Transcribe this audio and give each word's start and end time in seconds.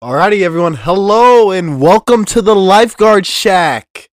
Alrighty, 0.00 0.42
everyone. 0.42 0.74
Hello 0.74 1.50
and 1.50 1.80
welcome 1.80 2.24
to 2.26 2.40
the 2.40 2.54
Lifeguard 2.54 3.26
Shack. 3.26 4.08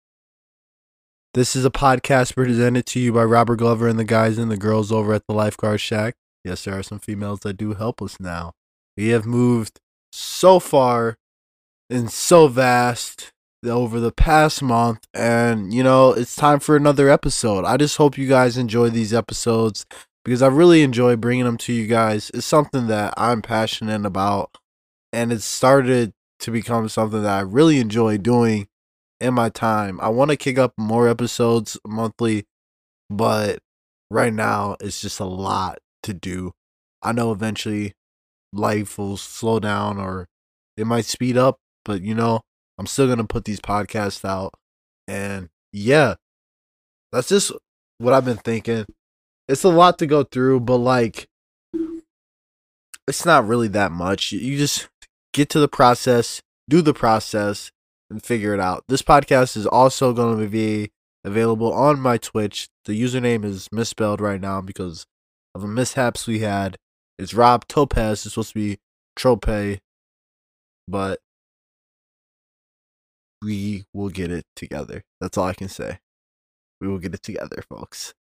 This 1.33 1.55
is 1.55 1.65
a 1.65 1.71
podcast 1.71 2.35
presented 2.35 2.85
to 2.85 2.99
you 2.99 3.11
by 3.11 3.23
Robert 3.23 3.55
Glover 3.55 3.87
and 3.87 3.97
the 3.97 4.03
guys 4.03 4.37
and 4.37 4.51
the 4.51 4.57
girls 4.57 4.91
over 4.91 5.11
at 5.11 5.23
the 5.27 5.33
Lifeguard 5.33 5.81
Shack. 5.81 6.13
Yes, 6.43 6.65
there 6.65 6.77
are 6.77 6.83
some 6.83 6.99
females 6.99 7.39
that 7.39 7.57
do 7.57 7.73
help 7.73 7.99
us 7.99 8.19
now. 8.19 8.51
We 8.95 9.07
have 9.07 9.25
moved 9.25 9.79
so 10.11 10.59
far 10.59 11.17
and 11.89 12.11
so 12.11 12.47
vast 12.47 13.31
over 13.65 13.99
the 13.99 14.11
past 14.11 14.61
month, 14.61 15.07
and 15.15 15.73
you 15.73 15.81
know, 15.81 16.13
it's 16.13 16.35
time 16.35 16.59
for 16.59 16.75
another 16.75 17.09
episode. 17.09 17.65
I 17.65 17.77
just 17.77 17.97
hope 17.97 18.19
you 18.19 18.29
guys 18.29 18.55
enjoy 18.55 18.89
these 18.89 19.15
episodes 19.15 19.87
because 20.23 20.43
I 20.43 20.47
really 20.47 20.83
enjoy 20.83 21.15
bringing 21.15 21.45
them 21.45 21.57
to 21.57 21.73
you 21.73 21.87
guys. 21.87 22.29
It's 22.35 22.45
something 22.45 22.85
that 22.85 23.15
I'm 23.17 23.41
passionate 23.41 24.05
about 24.05 24.57
and 25.13 25.31
it 25.31 25.41
started 25.41 26.13
to 26.39 26.51
become 26.51 26.89
something 26.89 27.23
that 27.23 27.37
I 27.37 27.41
really 27.41 27.79
enjoy 27.79 28.17
doing 28.17 28.67
in 29.19 29.33
my 29.33 29.49
time. 29.49 29.99
I 30.01 30.09
want 30.09 30.31
to 30.31 30.37
kick 30.37 30.57
up 30.57 30.73
more 30.77 31.07
episodes 31.07 31.77
monthly, 31.85 32.45
but 33.09 33.59
right 34.09 34.33
now 34.33 34.75
it's 34.79 35.01
just 35.01 35.19
a 35.19 35.25
lot 35.25 35.79
to 36.03 36.13
do. 36.13 36.53
I 37.03 37.11
know 37.11 37.31
eventually 37.31 37.93
life 38.53 38.97
will 38.97 39.17
slow 39.17 39.59
down 39.59 39.97
or 39.97 40.27
it 40.77 40.87
might 40.87 41.05
speed 41.05 41.37
up, 41.37 41.59
but 41.85 42.01
you 42.01 42.15
know, 42.15 42.41
I'm 42.77 42.87
still 42.87 43.05
going 43.05 43.19
to 43.19 43.23
put 43.23 43.45
these 43.45 43.59
podcasts 43.59 44.25
out. 44.25 44.53
And 45.07 45.49
yeah, 45.71 46.15
that's 47.11 47.29
just 47.29 47.51
what 47.99 48.13
I've 48.13 48.25
been 48.25 48.37
thinking. 48.37 48.85
It's 49.47 49.63
a 49.63 49.69
lot 49.69 49.99
to 49.99 50.07
go 50.07 50.23
through, 50.23 50.61
but 50.61 50.77
like, 50.77 51.27
it's 53.07 53.25
not 53.25 53.47
really 53.47 53.67
that 53.69 53.91
much. 53.91 54.31
You 54.31 54.57
just 54.57 54.89
get 55.33 55.49
to 55.49 55.59
the 55.59 55.67
process, 55.67 56.41
do 56.69 56.81
the 56.81 56.93
process, 56.93 57.71
and 58.09 58.23
figure 58.23 58.53
it 58.53 58.59
out. 58.59 58.83
This 58.87 59.01
podcast 59.01 59.55
is 59.55 59.65
also 59.65 60.13
going 60.13 60.39
to 60.39 60.47
be 60.47 60.91
available 61.23 61.71
on 61.73 61.99
my 61.99 62.17
Twitch. 62.17 62.67
The 62.85 62.99
username 62.99 63.45
is 63.45 63.67
misspelled 63.71 64.21
right 64.21 64.41
now 64.41 64.61
because 64.61 65.05
of 65.55 65.61
the 65.61 65.67
mishaps 65.67 66.27
we 66.27 66.39
had. 66.39 66.77
It's 67.17 67.33
Rob 67.33 67.67
Topaz. 67.67 68.25
It's 68.25 68.33
supposed 68.33 68.53
to 68.53 68.59
be 68.59 68.79
Trope, 69.15 69.79
but 70.87 71.19
we 73.41 73.85
will 73.93 74.09
get 74.09 74.31
it 74.31 74.45
together. 74.55 75.03
That's 75.19 75.37
all 75.37 75.45
I 75.45 75.53
can 75.53 75.69
say. 75.69 75.99
We 76.79 76.87
will 76.87 76.99
get 76.99 77.13
it 77.13 77.21
together, 77.21 77.63
folks. 77.69 78.13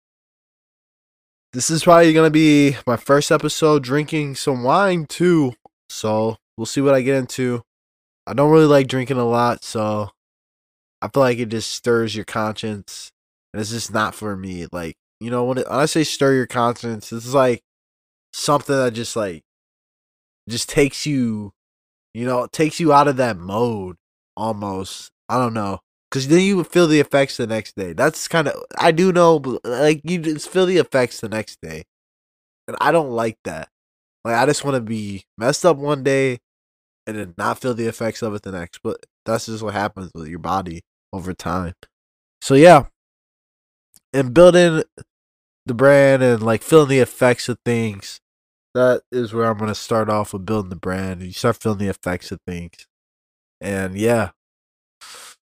This 1.52 1.70
is 1.70 1.84
probably 1.84 2.12
going 2.12 2.26
to 2.26 2.30
be 2.30 2.76
my 2.86 2.96
first 2.96 3.30
episode 3.30 3.82
drinking 3.82 4.34
some 4.34 4.62
wine, 4.62 5.06
too. 5.06 5.54
So 5.88 6.36
we'll 6.58 6.66
see 6.66 6.80
what 6.80 6.94
I 6.94 7.00
get 7.00 7.14
into. 7.14 7.62
I 8.26 8.34
don't 8.34 8.50
really 8.50 8.66
like 8.66 8.88
drinking 8.88 9.16
a 9.16 9.24
lot, 9.24 9.64
so 9.64 10.10
I 11.00 11.08
feel 11.08 11.22
like 11.22 11.38
it 11.38 11.48
just 11.48 11.70
stirs 11.70 12.14
your 12.14 12.26
conscience, 12.26 13.10
and 13.52 13.60
it's 13.60 13.70
just 13.70 13.92
not 13.94 14.14
for 14.14 14.36
me. 14.36 14.66
Like 14.70 14.96
you 15.20 15.30
know, 15.30 15.44
when, 15.44 15.58
it, 15.58 15.68
when 15.68 15.78
I 15.78 15.86
say 15.86 16.04
stir 16.04 16.34
your 16.34 16.46
conscience, 16.46 17.12
it's 17.12 17.32
like 17.32 17.62
something 18.32 18.76
that 18.76 18.92
just 18.92 19.16
like 19.16 19.44
just 20.48 20.68
takes 20.68 21.06
you, 21.06 21.52
you 22.12 22.26
know, 22.26 22.46
takes 22.52 22.80
you 22.80 22.92
out 22.92 23.08
of 23.08 23.16
that 23.16 23.38
mode 23.38 23.96
almost. 24.36 25.10
I 25.28 25.38
don't 25.38 25.54
know. 25.54 25.80
Cause 26.10 26.28
then 26.28 26.40
you 26.40 26.64
feel 26.64 26.86
the 26.86 27.00
effects 27.00 27.36
the 27.36 27.46
next 27.46 27.76
day. 27.76 27.92
That's 27.92 28.28
kind 28.28 28.48
of 28.48 28.62
I 28.78 28.92
do 28.92 29.12
know, 29.12 29.38
but 29.38 29.60
like 29.64 30.00
you 30.04 30.18
just 30.18 30.48
feel 30.48 30.66
the 30.66 30.78
effects 30.78 31.20
the 31.20 31.28
next 31.28 31.60
day, 31.60 31.84
and 32.66 32.76
I 32.80 32.92
don't 32.92 33.10
like 33.10 33.36
that. 33.44 33.68
Like 34.24 34.36
I 34.36 34.46
just 34.46 34.64
want 34.64 34.74
to 34.74 34.80
be 34.80 35.24
messed 35.36 35.66
up 35.66 35.76
one 35.76 36.02
day, 36.02 36.38
and 37.08 37.16
then 37.16 37.34
not 37.38 37.58
feel 37.58 37.72
the 37.72 37.86
effects 37.86 38.20
of 38.22 38.34
it 38.34 38.42
the 38.42 38.52
next. 38.52 38.80
But 38.84 39.06
that's 39.24 39.46
just 39.46 39.62
what 39.62 39.72
happens 39.72 40.10
with 40.14 40.28
your 40.28 40.38
body 40.38 40.82
over 41.12 41.32
time. 41.32 41.72
So 42.42 42.54
yeah, 42.54 42.84
and 44.12 44.34
building 44.34 44.84
the 45.64 45.74
brand 45.74 46.22
and 46.22 46.42
like 46.42 46.62
feeling 46.62 46.90
the 46.90 46.98
effects 47.00 47.48
of 47.48 47.58
things. 47.64 48.20
That 48.74 49.02
is 49.10 49.32
where 49.32 49.46
I'm 49.46 49.56
gonna 49.58 49.74
start 49.74 50.10
off 50.10 50.34
with 50.34 50.44
building 50.44 50.68
the 50.68 50.76
brand. 50.76 51.22
You 51.22 51.32
start 51.32 51.56
feeling 51.56 51.78
the 51.78 51.88
effects 51.88 52.30
of 52.30 52.40
things, 52.46 52.86
and 53.60 53.96
yeah. 53.96 54.30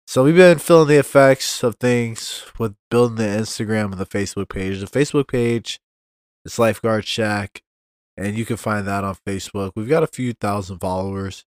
So 0.06 0.26
we've 0.26 0.36
been 0.36 0.60
feeling 0.60 0.90
the 0.90 0.98
effects 0.98 1.64
of 1.64 1.78
things 1.78 2.46
with 2.60 2.76
building 2.92 3.16
the 3.16 3.24
Instagram 3.24 3.86
and 3.86 3.94
the 3.94 4.06
Facebook 4.06 4.50
page. 4.50 4.82
The 4.82 4.86
Facebook 4.86 5.30
page 5.30 5.80
is 6.46 6.60
Lifeguard 6.60 7.08
Shack, 7.08 7.64
and 8.18 8.38
you 8.38 8.46
can 8.46 8.58
find 8.58 8.86
that 8.86 9.06
on 9.06 9.16
Facebook. 9.26 9.72
We've 9.76 9.88
got 9.88 10.04
a 10.04 10.08
few 10.08 10.34
thousand 10.34 10.80
followers 10.80 11.46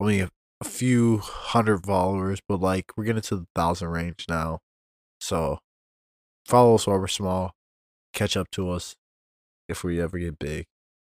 only 0.00 0.20
a, 0.20 0.30
a 0.60 0.64
few 0.64 1.18
hundred 1.18 1.84
followers, 1.84 2.40
but 2.48 2.60
like 2.60 2.92
we're 2.96 3.04
getting 3.04 3.22
to 3.22 3.36
the 3.36 3.46
thousand 3.54 3.88
range 3.88 4.26
now. 4.28 4.60
So 5.20 5.58
follow 6.46 6.74
us 6.74 6.86
while 6.86 6.98
we're 6.98 7.08
small. 7.08 7.52
Catch 8.12 8.36
up 8.36 8.50
to 8.52 8.70
us 8.70 8.94
if 9.68 9.84
we 9.84 10.00
ever 10.00 10.18
get 10.18 10.38
big. 10.38 10.66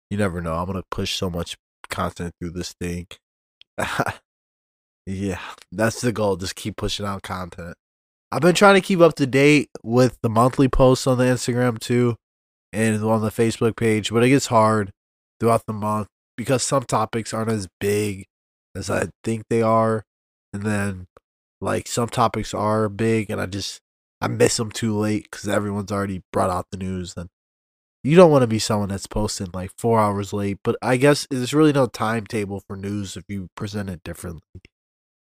You 0.09 0.17
never 0.17 0.41
know. 0.41 0.55
I'm 0.55 0.67
gonna 0.67 0.83
push 0.91 1.15
so 1.15 1.29
much 1.29 1.57
content 1.89 2.33
through 2.39 2.51
this 2.51 2.73
thing. 2.73 3.07
yeah, 5.05 5.39
that's 5.71 6.01
the 6.01 6.11
goal. 6.11 6.35
Just 6.35 6.55
keep 6.55 6.77
pushing 6.77 7.05
out 7.05 7.23
content. 7.23 7.75
I've 8.31 8.41
been 8.41 8.55
trying 8.55 8.75
to 8.75 8.81
keep 8.81 8.99
up 8.99 9.15
to 9.15 9.27
date 9.27 9.69
with 9.83 10.17
the 10.21 10.29
monthly 10.29 10.67
posts 10.67 11.05
on 11.05 11.17
the 11.17 11.25
Instagram 11.25 11.79
too 11.79 12.15
and 12.71 13.03
on 13.03 13.21
the 13.21 13.29
Facebook 13.29 13.75
page, 13.75 14.11
but 14.11 14.23
it 14.23 14.29
gets 14.29 14.47
hard 14.47 14.91
throughout 15.39 15.65
the 15.67 15.73
month 15.73 16.07
because 16.35 16.63
some 16.63 16.83
topics 16.83 17.33
aren't 17.33 17.51
as 17.51 17.67
big 17.79 18.25
as 18.75 18.89
I 18.89 19.07
think 19.23 19.45
they 19.49 19.61
are, 19.61 20.05
and 20.53 20.63
then 20.63 21.07
like 21.61 21.87
some 21.87 22.09
topics 22.09 22.53
are 22.53 22.89
big, 22.89 23.29
and 23.29 23.39
I 23.41 23.45
just 23.45 23.81
I 24.21 24.27
miss 24.27 24.57
them 24.57 24.71
too 24.71 24.97
late 24.97 25.27
because 25.29 25.47
everyone's 25.47 25.91
already 25.91 26.23
brought 26.31 26.49
out 26.49 26.67
the 26.71 26.77
news, 26.77 27.13
and 27.17 27.29
you 28.03 28.15
don't 28.15 28.31
want 28.31 28.43
to 28.43 28.47
be 28.47 28.59
someone 28.59 28.89
that's 28.89 29.07
posting 29.07 29.49
like 29.53 29.71
four 29.77 29.99
hours 29.99 30.33
late. 30.33 30.59
But 30.63 30.77
I 30.81 30.97
guess 30.97 31.27
there's 31.29 31.53
really 31.53 31.73
no 31.73 31.87
timetable 31.87 32.61
for 32.67 32.75
news 32.75 33.15
if 33.17 33.23
you 33.27 33.47
present 33.55 33.89
it 33.89 34.03
differently. 34.03 34.61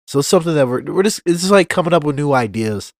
So 0.06 0.18
it's 0.20 0.28
something 0.28 0.54
that 0.54 0.68
we're 0.68 0.82
we're 0.82 1.02
just 1.02 1.22
it's 1.26 1.40
just 1.40 1.52
like 1.52 1.68
coming 1.68 1.92
up 1.92 2.04
with 2.04 2.16
new 2.16 2.32
ideas. 2.32 2.92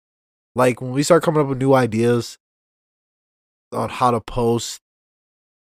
Like 0.54 0.81
when 0.81 0.92
we 0.92 1.02
start 1.02 1.22
coming 1.22 1.41
up 1.41 1.48
with 1.48 1.58
new 1.58 1.72
ideas 1.72 2.38
on 3.72 3.88
how 3.88 4.10
to 4.10 4.20
post 4.20 4.81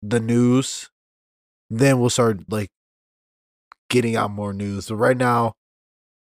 the 0.02 0.20
news, 0.20 0.90
then 1.70 2.00
we'll 2.00 2.10
start 2.10 2.52
like 2.52 2.70
getting 3.94 4.16
out 4.16 4.32
more 4.32 4.54
news. 4.54 4.88
But 4.90 4.96
right 4.96 5.16
now, 5.16 5.54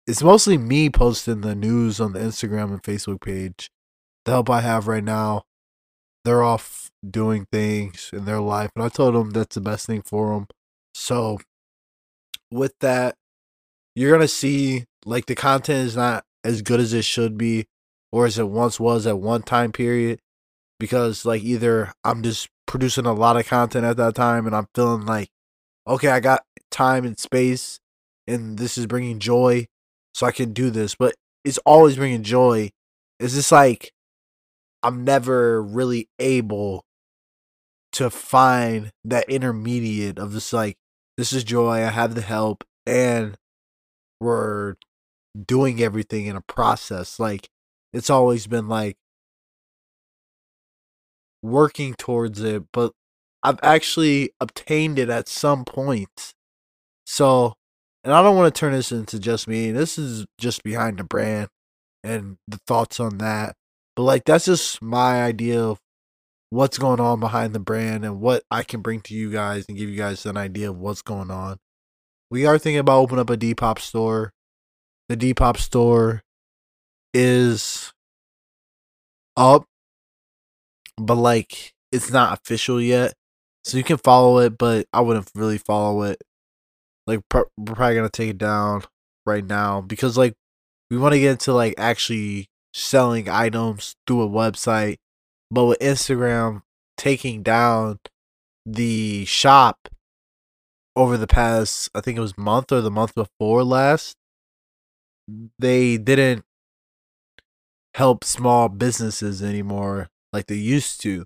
it's 0.07 0.23
mostly 0.23 0.57
me 0.57 0.89
posting 0.89 1.41
the 1.41 1.53
news 1.53 2.01
on 2.01 2.13
the 2.13 2.19
Instagram 2.19 2.71
and 2.71 2.81
Facebook 2.81 3.21
page. 3.21 3.69
The 4.25 4.31
help 4.31 4.49
I 4.49 4.61
have 4.61 4.87
right 4.87 5.03
now, 5.03 5.43
they're 6.25 6.43
off 6.43 6.89
doing 7.07 7.45
things 7.51 8.09
in 8.11 8.25
their 8.25 8.41
life, 8.41 8.71
and 8.75 8.83
I 8.83 8.89
told 8.89 9.13
them 9.13 9.29
that's 9.29 9.53
the 9.55 9.61
best 9.61 9.85
thing 9.85 10.01
for 10.01 10.33
them. 10.33 10.47
So, 10.95 11.39
with 12.51 12.73
that, 12.81 13.15
you're 13.95 14.11
gonna 14.11 14.27
see 14.27 14.85
like 15.05 15.27
the 15.27 15.35
content 15.35 15.87
is 15.87 15.95
not 15.95 16.25
as 16.43 16.63
good 16.63 16.79
as 16.79 16.91
it 16.91 17.05
should 17.05 17.37
be, 17.37 17.65
or 18.11 18.25
as 18.25 18.39
it 18.39 18.49
once 18.49 18.79
was 18.79 19.05
at 19.05 19.19
one 19.19 19.43
time 19.43 19.71
period, 19.71 20.19
because 20.79 21.23
like 21.23 21.43
either 21.43 21.93
I'm 22.03 22.23
just 22.23 22.49
producing 22.65 23.05
a 23.05 23.13
lot 23.13 23.37
of 23.37 23.47
content 23.47 23.85
at 23.85 23.97
that 23.97 24.15
time, 24.15 24.47
and 24.47 24.55
I'm 24.55 24.67
feeling 24.73 25.05
like, 25.05 25.29
okay, 25.87 26.09
I 26.09 26.19
got 26.19 26.43
time 26.71 27.05
and 27.05 27.17
space 27.17 27.79
and 28.27 28.57
this 28.57 28.77
is 28.77 28.85
bringing 28.85 29.19
joy 29.19 29.67
so 30.13 30.25
I 30.25 30.31
can 30.31 30.53
do 30.53 30.69
this. 30.69 30.95
But 30.95 31.15
it's 31.43 31.57
always 31.59 31.95
bringing 31.95 32.23
joy. 32.23 32.71
It's 33.19 33.33
just 33.33 33.51
like 33.51 33.91
I'm 34.83 35.03
never 35.03 35.61
really 35.61 36.09
able 36.19 36.85
to 37.93 38.09
find 38.09 38.91
that 39.03 39.29
intermediate 39.29 40.19
of 40.19 40.31
this 40.31 40.53
like 40.53 40.77
this 41.17 41.33
is 41.33 41.43
joy, 41.43 41.77
I 41.83 41.89
have 41.89 42.15
the 42.15 42.21
help 42.21 42.63
and 42.85 43.35
we're 44.19 44.75
doing 45.45 45.81
everything 45.81 46.27
in 46.27 46.35
a 46.35 46.41
process. 46.41 47.19
Like 47.19 47.49
it's 47.93 48.09
always 48.09 48.47
been 48.47 48.67
like 48.67 48.97
working 51.41 51.93
towards 51.95 52.41
it, 52.41 52.63
but 52.71 52.93
I've 53.43 53.59
actually 53.63 54.31
obtained 54.39 54.99
it 54.99 55.09
at 55.09 55.29
some 55.29 55.65
point. 55.65 56.33
So, 57.11 57.55
and 58.03 58.13
I 58.13 58.21
don't 58.21 58.37
want 58.37 58.53
to 58.53 58.59
turn 58.59 58.71
this 58.71 58.91
into 58.91 59.17
just 59.17 59.47
me. 59.47 59.71
This 59.71 59.97
is 59.97 60.27
just 60.37 60.61
behind 60.61 60.99
the 60.99 61.03
brand 61.03 61.49
and 62.03 62.37
the 62.47 62.59
thoughts 62.67 62.99
on 62.99 63.17
that. 63.17 63.55
But 63.95 64.03
like 64.03 64.25
that's 64.25 64.45
just 64.45 64.79
my 64.79 65.23
idea 65.23 65.59
of 65.59 65.79
what's 66.51 66.77
going 66.77 66.99
on 66.99 67.19
behind 67.19 67.55
the 67.55 67.59
brand 67.59 68.05
and 68.05 68.21
what 68.21 68.43
I 68.51 68.61
can 68.61 68.81
bring 68.81 69.01
to 69.01 69.15
you 69.15 69.31
guys 69.31 69.65
and 69.67 69.75
give 69.75 69.89
you 69.89 69.97
guys 69.97 70.23
an 70.27 70.37
idea 70.37 70.69
of 70.69 70.77
what's 70.77 71.01
going 71.01 71.31
on. 71.31 71.57
We 72.29 72.45
are 72.45 72.59
thinking 72.59 72.77
about 72.77 72.99
opening 72.99 73.21
up 73.21 73.31
a 73.31 73.37
Depop 73.37 73.79
store. 73.79 74.31
The 75.07 75.17
Depop 75.17 75.57
store 75.57 76.21
is 77.11 77.91
up, 79.35 79.65
but 80.95 81.15
like 81.15 81.73
it's 81.91 82.11
not 82.11 82.37
official 82.37 82.79
yet. 82.79 83.15
So 83.63 83.79
you 83.79 83.83
can 83.83 83.97
follow 83.97 84.37
it, 84.37 84.59
but 84.59 84.85
I 84.93 85.01
wouldn't 85.01 85.31
really 85.33 85.57
follow 85.57 86.03
it 86.03 86.21
Like 87.09 87.21
we're 87.33 87.73
probably 87.75 87.95
gonna 87.95 88.09
take 88.09 88.29
it 88.29 88.37
down 88.37 88.83
right 89.25 89.43
now 89.43 89.81
because 89.81 90.15
like 90.15 90.35
we 90.91 90.97
want 90.97 91.13
to 91.13 91.19
get 91.19 91.31
into 91.31 91.53
like 91.53 91.73
actually 91.77 92.47
selling 92.71 93.27
items 93.27 93.95
through 94.05 94.21
a 94.21 94.29
website, 94.29 94.97
but 95.49 95.65
with 95.65 95.79
Instagram 95.79 96.61
taking 96.97 97.41
down 97.41 97.99
the 98.63 99.25
shop 99.25 99.89
over 100.95 101.17
the 101.17 101.27
past, 101.27 101.89
I 101.95 102.01
think 102.01 102.17
it 102.17 102.21
was 102.21 102.37
month 102.37 102.71
or 102.71 102.81
the 102.81 102.91
month 102.91 103.15
before 103.15 103.63
last, 103.63 104.15
they 105.57 105.97
didn't 105.97 106.43
help 107.95 108.23
small 108.23 108.69
businesses 108.69 109.41
anymore 109.41 110.09
like 110.31 110.45
they 110.45 110.55
used 110.55 111.01
to. 111.01 111.25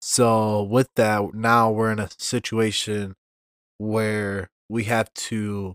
So 0.00 0.62
with 0.62 0.88
that, 0.94 1.34
now 1.34 1.72
we're 1.72 1.90
in 1.90 1.98
a 1.98 2.08
situation 2.18 3.16
where 3.78 4.48
we 4.68 4.84
have 4.84 5.12
to 5.14 5.74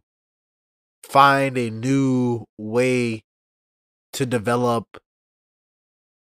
find 1.03 1.57
a 1.57 1.69
new 1.69 2.45
way 2.57 3.23
to 4.13 4.25
develop 4.25 4.85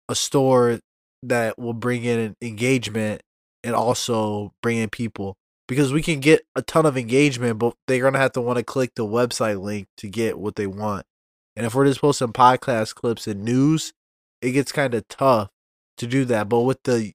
a 0.08 0.14
store 0.14 0.80
that 1.22 1.58
will 1.58 1.74
bring 1.74 2.04
in 2.04 2.34
engagement 2.42 3.22
and 3.62 3.74
also 3.74 4.52
bring 4.62 4.78
in 4.78 4.90
people 4.90 5.36
because 5.68 5.92
we 5.92 6.02
can 6.02 6.20
get 6.20 6.42
a 6.56 6.62
ton 6.62 6.84
of 6.84 6.96
engagement 6.96 7.58
but 7.58 7.74
they're 7.86 8.00
going 8.00 8.12
to 8.14 8.18
have 8.18 8.32
to 8.32 8.40
want 8.40 8.58
to 8.58 8.64
click 8.64 8.92
the 8.96 9.06
website 9.06 9.60
link 9.60 9.86
to 9.96 10.08
get 10.08 10.38
what 10.38 10.56
they 10.56 10.66
want. 10.66 11.06
And 11.54 11.64
if 11.66 11.74
we're 11.74 11.86
just 11.86 12.00
posting 12.00 12.32
podcast 12.32 12.94
clips 12.94 13.26
and 13.26 13.44
news 13.44 13.92
it 14.40 14.52
gets 14.52 14.72
kind 14.72 14.94
of 14.94 15.06
tough 15.08 15.50
to 15.98 16.06
do 16.06 16.24
that 16.24 16.48
but 16.48 16.62
with 16.62 16.82
the 16.82 17.12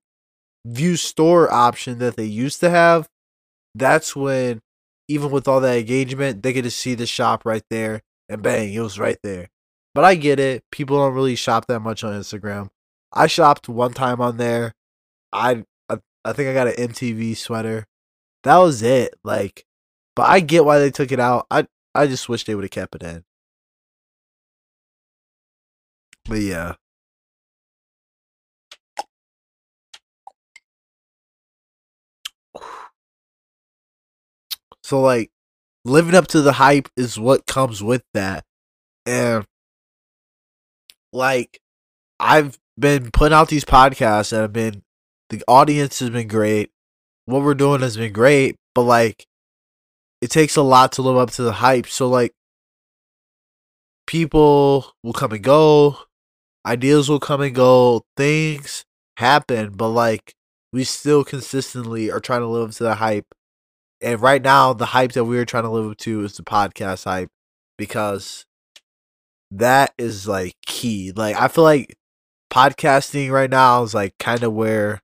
view 0.65 0.95
store 0.95 1.51
option 1.51 1.99
that 1.99 2.15
they 2.15 2.25
used 2.25 2.59
to 2.61 2.69
have 2.69 3.09
that's 3.75 4.15
when 4.15 4.61
even 5.07 5.31
with 5.31 5.47
all 5.47 5.59
that 5.61 5.77
engagement, 5.77 6.43
they 6.43 6.53
get 6.53 6.63
to 6.63 6.71
see 6.71 6.95
the 6.95 7.05
shop 7.05 7.45
right 7.45 7.63
there, 7.69 8.01
and 8.29 8.41
bang, 8.41 8.73
it 8.73 8.79
was 8.79 8.99
right 8.99 9.17
there. 9.23 9.49
But 9.93 10.03
I 10.03 10.15
get 10.15 10.39
it. 10.39 10.63
People 10.71 10.97
don't 10.97 11.13
really 11.13 11.35
shop 11.35 11.65
that 11.67 11.79
much 11.79 12.03
on 12.03 12.13
Instagram. 12.13 12.69
I 13.13 13.27
shopped 13.27 13.69
one 13.69 13.93
time 13.93 14.21
on 14.21 14.37
there. 14.37 14.73
I 15.33 15.63
I, 15.89 15.97
I 16.23 16.33
think 16.33 16.49
I 16.49 16.53
got 16.53 16.67
an 16.67 16.89
MTV 16.89 17.35
sweater. 17.37 17.85
That 18.43 18.57
was 18.57 18.83
it. 18.83 19.15
Like, 19.23 19.65
but 20.15 20.29
I 20.29 20.39
get 20.39 20.65
why 20.65 20.79
they 20.79 20.91
took 20.91 21.11
it 21.11 21.19
out. 21.19 21.47
I 21.49 21.67
I 21.95 22.07
just 22.07 22.29
wish 22.29 22.43
they 22.43 22.55
would 22.55 22.63
have 22.63 22.71
kept 22.71 22.95
it 22.95 23.03
in. 23.03 23.23
But 26.25 26.39
yeah. 26.41 26.75
So 34.87 35.01
like 35.01 35.31
living 35.83 36.15
up 36.15 36.27
to 36.27 36.41
the 36.41 36.53
hype 36.53 36.87
is 36.95 37.19
what 37.19 37.45
comes 37.45 37.83
with 37.83 38.03
that. 38.13 38.45
And 39.05 39.43
like 41.11 41.59
I've 42.21 42.57
been 42.79 43.11
putting 43.11 43.35
out 43.35 43.49
these 43.49 43.65
podcasts 43.65 44.31
and 44.31 44.43
I've 44.43 44.53
been 44.53 44.83
the 45.29 45.43
audience 45.45 45.99
has 45.99 46.09
been 46.11 46.29
great. 46.29 46.71
What 47.25 47.41
we're 47.41 47.53
doing 47.53 47.81
has 47.81 47.97
been 47.97 48.13
great, 48.13 48.55
but 48.73 48.83
like 48.83 49.25
it 50.21 50.29
takes 50.29 50.55
a 50.55 50.61
lot 50.61 50.93
to 50.93 51.01
live 51.01 51.17
up 51.17 51.31
to 51.31 51.43
the 51.43 51.51
hype. 51.51 51.87
So 51.87 52.07
like 52.07 52.31
people 54.05 54.93
will 55.03 55.11
come 55.11 55.33
and 55.33 55.43
go, 55.43 55.97
ideas 56.65 57.09
will 57.09 57.19
come 57.19 57.41
and 57.41 57.53
go, 57.53 58.05
things 58.15 58.85
happen, 59.17 59.71
but 59.71 59.89
like 59.89 60.33
we 60.71 60.85
still 60.85 61.25
consistently 61.25 62.09
are 62.09 62.21
trying 62.21 62.39
to 62.39 62.47
live 62.47 62.69
up 62.69 62.75
to 62.75 62.83
the 62.83 62.95
hype 62.95 63.25
and 64.01 64.21
right 64.21 64.41
now 64.41 64.73
the 64.73 64.87
hype 64.87 65.13
that 65.13 65.25
we're 65.25 65.45
trying 65.45 65.63
to 65.63 65.69
live 65.69 65.91
up 65.91 65.97
to 65.97 66.23
is 66.23 66.37
the 66.37 66.43
podcast 66.43 67.05
hype 67.05 67.29
because 67.77 68.45
that 69.51 69.93
is 69.97 70.27
like 70.27 70.53
key. 70.65 71.11
Like 71.15 71.35
I 71.35 71.47
feel 71.47 71.63
like 71.63 71.95
podcasting 72.51 73.31
right 73.31 73.49
now 73.49 73.83
is 73.83 73.93
like 73.93 74.17
kind 74.19 74.43
of 74.43 74.53
where 74.53 75.01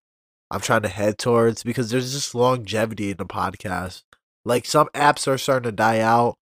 I'm 0.51 0.61
trying 0.61 0.83
to 0.83 0.89
head 0.89 1.17
towards 1.17 1.63
because 1.63 1.89
there's 1.89 2.13
just 2.13 2.35
longevity 2.35 3.11
in 3.11 3.17
the 3.17 3.25
podcast. 3.25 4.03
Like 4.45 4.65
some 4.65 4.89
apps 4.93 5.27
are 5.27 5.37
starting 5.37 5.71
to 5.71 5.75
die 5.75 5.99
out, 5.99 6.35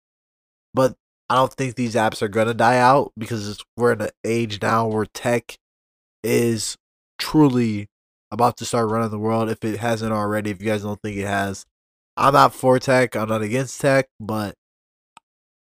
but 0.74 0.95
I 1.30 1.36
don't 1.36 1.53
think 1.53 1.75
these 1.75 1.95
apps 1.95 2.21
are 2.21 2.27
gonna 2.27 2.53
die 2.53 2.77
out 2.77 3.13
because 3.18 3.63
we're 3.77 3.94
in 3.94 4.01
an 4.01 4.09
age 4.25 4.62
now 4.62 4.88
where 4.88 5.06
tech 5.06 5.56
is 6.24 6.77
truly 7.18 7.88
about 8.31 8.57
to 8.57 8.65
start 8.65 8.89
running 8.89 9.09
the 9.09 9.19
world 9.19 9.50
if 9.50 9.63
it 9.63 9.80
hasn't 9.80 10.12
already. 10.12 10.51
If 10.51 10.62
you 10.62 10.68
guys 10.68 10.81
don't 10.83 11.01
think 11.01 11.18
it 11.18 11.27
has, 11.27 11.65
I'm 12.18 12.34
not 12.34 12.54
for 12.54 12.80
tech. 12.80 13.16
I'm 13.16 13.30
not 13.30 13.42
against 13.42 13.80
tech, 13.80 14.08
but 14.19 14.56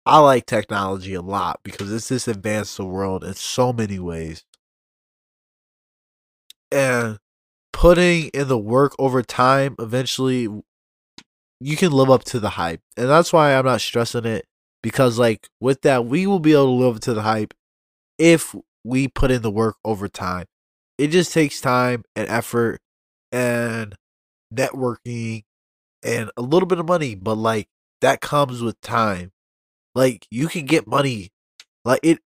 I 0.05 0.19
like 0.19 0.45
technology 0.45 1.13
a 1.15 1.21
lot 1.21 1.61
because 1.63 1.91
it's 1.91 2.09
just 2.09 2.27
advanced 2.27 2.77
the 2.77 2.85
world 2.85 3.23
in 3.23 3.33
so 3.33 3.73
many 3.73 3.99
ways. 3.99 4.43
And 6.71 7.17
putting 7.73 8.29
in 8.29 8.47
the 8.47 8.57
work 8.57 8.95
over 8.99 9.23
time, 9.23 9.75
eventually, 9.79 10.47
you 11.59 11.77
can 11.77 11.91
live 11.91 12.09
up 12.09 12.23
to 12.25 12.39
the 12.39 12.51
hype. 12.51 12.81
And 12.95 13.09
that's 13.09 13.33
why 13.33 13.55
I'm 13.55 13.65
not 13.65 13.81
stressing 13.81 14.25
it 14.25 14.45
because, 14.83 15.17
like, 15.17 15.49
with 15.59 15.81
that, 15.81 16.05
we 16.05 16.27
will 16.27 16.39
be 16.39 16.53
able 16.53 16.65
to 16.65 16.71
live 16.71 16.95
up 16.97 17.01
to 17.03 17.13
the 17.13 17.23
hype 17.23 17.53
if 18.19 18.55
we 18.83 19.07
put 19.07 19.31
in 19.31 19.41
the 19.41 19.51
work 19.51 19.77
over 19.83 20.07
time. 20.07 20.45
It 20.97 21.07
just 21.07 21.33
takes 21.33 21.59
time 21.59 22.03
and 22.15 22.29
effort 22.29 22.79
and 23.31 23.95
networking 24.53 25.43
and 26.05 26.31
a 26.37 26.41
little 26.41 26.67
bit 26.67 26.79
of 26.79 26.87
money, 26.87 27.15
but 27.15 27.35
like 27.35 27.67
that 28.01 28.21
comes 28.21 28.61
with 28.61 28.79
time. 28.81 29.31
Like 29.95 30.27
you 30.29 30.47
can 30.47 30.65
get 30.65 30.87
money, 30.87 31.31
like 31.83 31.99
it, 32.03 32.19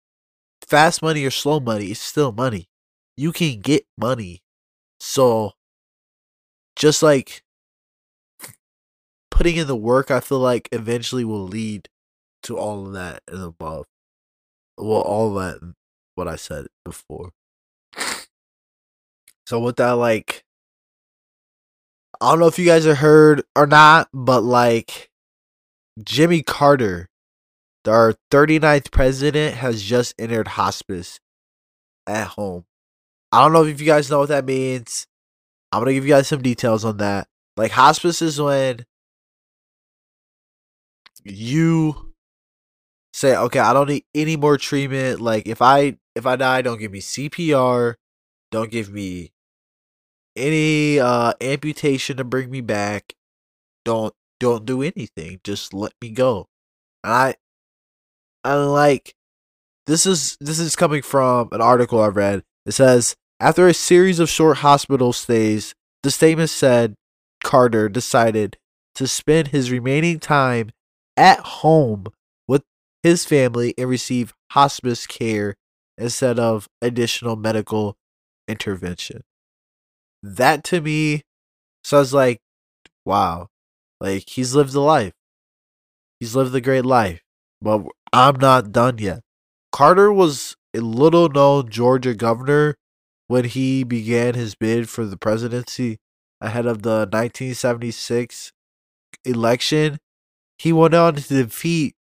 fast 0.67 1.03
money 1.03 1.25
or 1.25 1.31
slow 1.31 1.61
money, 1.61 1.87
it's 1.87 2.01
still 2.01 2.33
money. 2.33 2.69
You 3.17 3.33
can 3.33 3.61
get 3.61 3.87
money. 3.97 4.43
So, 5.01 5.53
just 6.77 7.03
like 7.03 7.43
putting 9.31 9.57
in 9.57 9.67
the 9.69 9.77
work, 9.77 10.11
I 10.11 10.21
feel 10.21 10.41
like 10.41 10.69
eventually 10.73 11.25
will 11.25 11.47
lead 11.47 11.89
to 12.45 12.57
all 12.59 12.87
of 12.87 12.93
that 12.95 13.23
and 13.29 13.43
above. 13.43 13.87
Well, 14.77 15.01
all 15.01 15.35
that, 15.35 15.59
what 16.17 16.29
I 16.29 16.37
said 16.37 16.67
before. 16.85 17.31
So 19.47 19.59
with 19.61 19.77
that, 19.77 19.93
like 19.93 20.45
I 22.21 22.31
don't 22.31 22.41
know 22.41 22.47
if 22.47 22.59
you 22.59 22.67
guys 22.67 22.85
have 22.85 22.99
heard 22.99 23.43
or 23.55 23.67
not, 23.67 24.09
but 24.13 24.43
like 24.43 25.11
Jimmy 26.03 26.43
Carter, 26.43 27.09
our 27.87 28.15
39th 28.31 28.91
president, 28.91 29.57
has 29.57 29.83
just 29.83 30.15
entered 30.19 30.49
hospice 30.49 31.21
at 32.07 32.29
home. 32.29 32.65
I 33.31 33.43
don't 33.43 33.53
know 33.53 33.65
if 33.65 33.81
you 33.81 33.87
guys 33.87 34.11
know 34.11 34.21
what 34.21 34.31
that 34.31 34.45
means. 34.45 35.07
I'm 35.71 35.81
gonna 35.81 35.93
give 35.93 36.05
you 36.05 36.15
guys 36.15 36.29
some 36.29 36.43
details 36.43 36.85
on 36.85 36.97
that. 36.97 37.29
Like 37.57 37.73
hospice 37.73 38.23
is 38.23 38.41
when 38.41 38.85
you 41.25 42.13
say, 43.13 43.37
okay, 43.37 43.59
I 43.59 43.73
don't 43.73 43.89
need 43.89 44.05
any 44.15 44.37
more 44.37 44.57
treatment. 44.57 45.21
Like 45.21 45.47
if 45.47 45.61
I 45.61 45.99
if 46.15 46.27
I 46.27 46.37
die, 46.37 46.63
don't 46.63 46.79
give 46.79 46.91
me 46.91 47.01
CPR, 47.01 47.95
don't 48.51 48.71
give 48.71 48.91
me 48.91 49.33
any 50.39 51.01
uh 51.01 51.33
amputation 51.41 52.17
to 52.17 52.25
bring 52.25 52.51
me 52.51 52.61
back. 52.61 53.15
Don't 53.85 54.15
don't 54.41 54.65
do 54.65 54.83
anything. 54.83 55.41
Just 55.45 55.75
let 55.75 55.93
me 56.01 56.11
go. 56.11 56.47
I 57.05 57.35
I 58.45 58.55
like 58.55 59.15
this 59.87 60.07
is 60.07 60.37
this 60.41 60.59
is 60.59 60.77
coming 60.77 61.03
from 61.03 61.49
an 61.53 61.61
article 61.61 62.01
I 62.01 62.09
read. 62.09 62.43
It 62.67 62.73
says 62.73 63.17
after 63.41 63.67
a 63.67 63.75
series 63.75 64.21
of 64.21 64.29
short 64.29 64.59
hospital 64.59 65.13
stays, 65.13 65.75
the 66.03 66.11
statement 66.11 66.51
said 66.51 66.95
Carter 67.43 67.89
decided 67.89 68.57
to 68.95 69.07
spend 69.07 69.49
his 69.49 69.71
remaining 69.71 70.19
time 70.19 70.71
at 71.17 71.41
home 71.41 72.07
with 72.47 72.63
his 73.03 73.25
family 73.25 73.75
and 73.79 73.89
receive 73.89 74.35
hospice 74.53 75.07
care 75.07 75.55
instead 75.97 76.39
of 76.39 76.69
additional 76.81 77.37
medical 77.37 77.97
intervention 78.49 79.23
that 80.23 80.65
to 80.65 80.81
me 80.81 81.23
sounds 81.85 82.13
like 82.13 82.39
wow 83.05 83.49
like 84.01 84.25
he's 84.29 84.55
lived 84.55 84.75
a 84.75 84.81
life. 84.81 85.13
He's 86.21 86.35
lived 86.35 86.55
a 86.55 86.61
great 86.61 86.85
life 86.85 87.21
but 87.61 87.83
i'm 88.13 88.37
not 88.37 88.73
done 88.73 88.99
yet. 88.99 89.21
Carter 89.73 90.13
was 90.13 90.57
a 90.75 90.81
little 90.81 91.29
known 91.29 91.69
georgia 91.69 92.15
governor 92.15 92.75
when 93.27 93.45
he 93.45 93.85
began 93.85 94.35
his 94.35 94.55
bid 94.55 94.89
for 94.89 95.05
the 95.05 95.17
presidency 95.17 95.99
ahead 96.41 96.67
of 96.67 96.83
the 96.83 97.09
1976 97.11 98.53
election. 99.25 99.99
He 100.59 100.73
went 100.73 100.95
on 100.95 101.17
to 101.17 101.23
defeat 101.45 101.95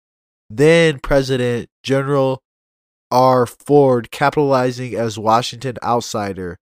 then 0.50 1.00
president 1.00 1.70
Gerald 1.84 2.40
r. 3.12 3.46
Ford 3.46 4.12
capitalizing 4.12 4.96
as 4.96 5.18
washington 5.20 5.78
outsider 5.84 6.58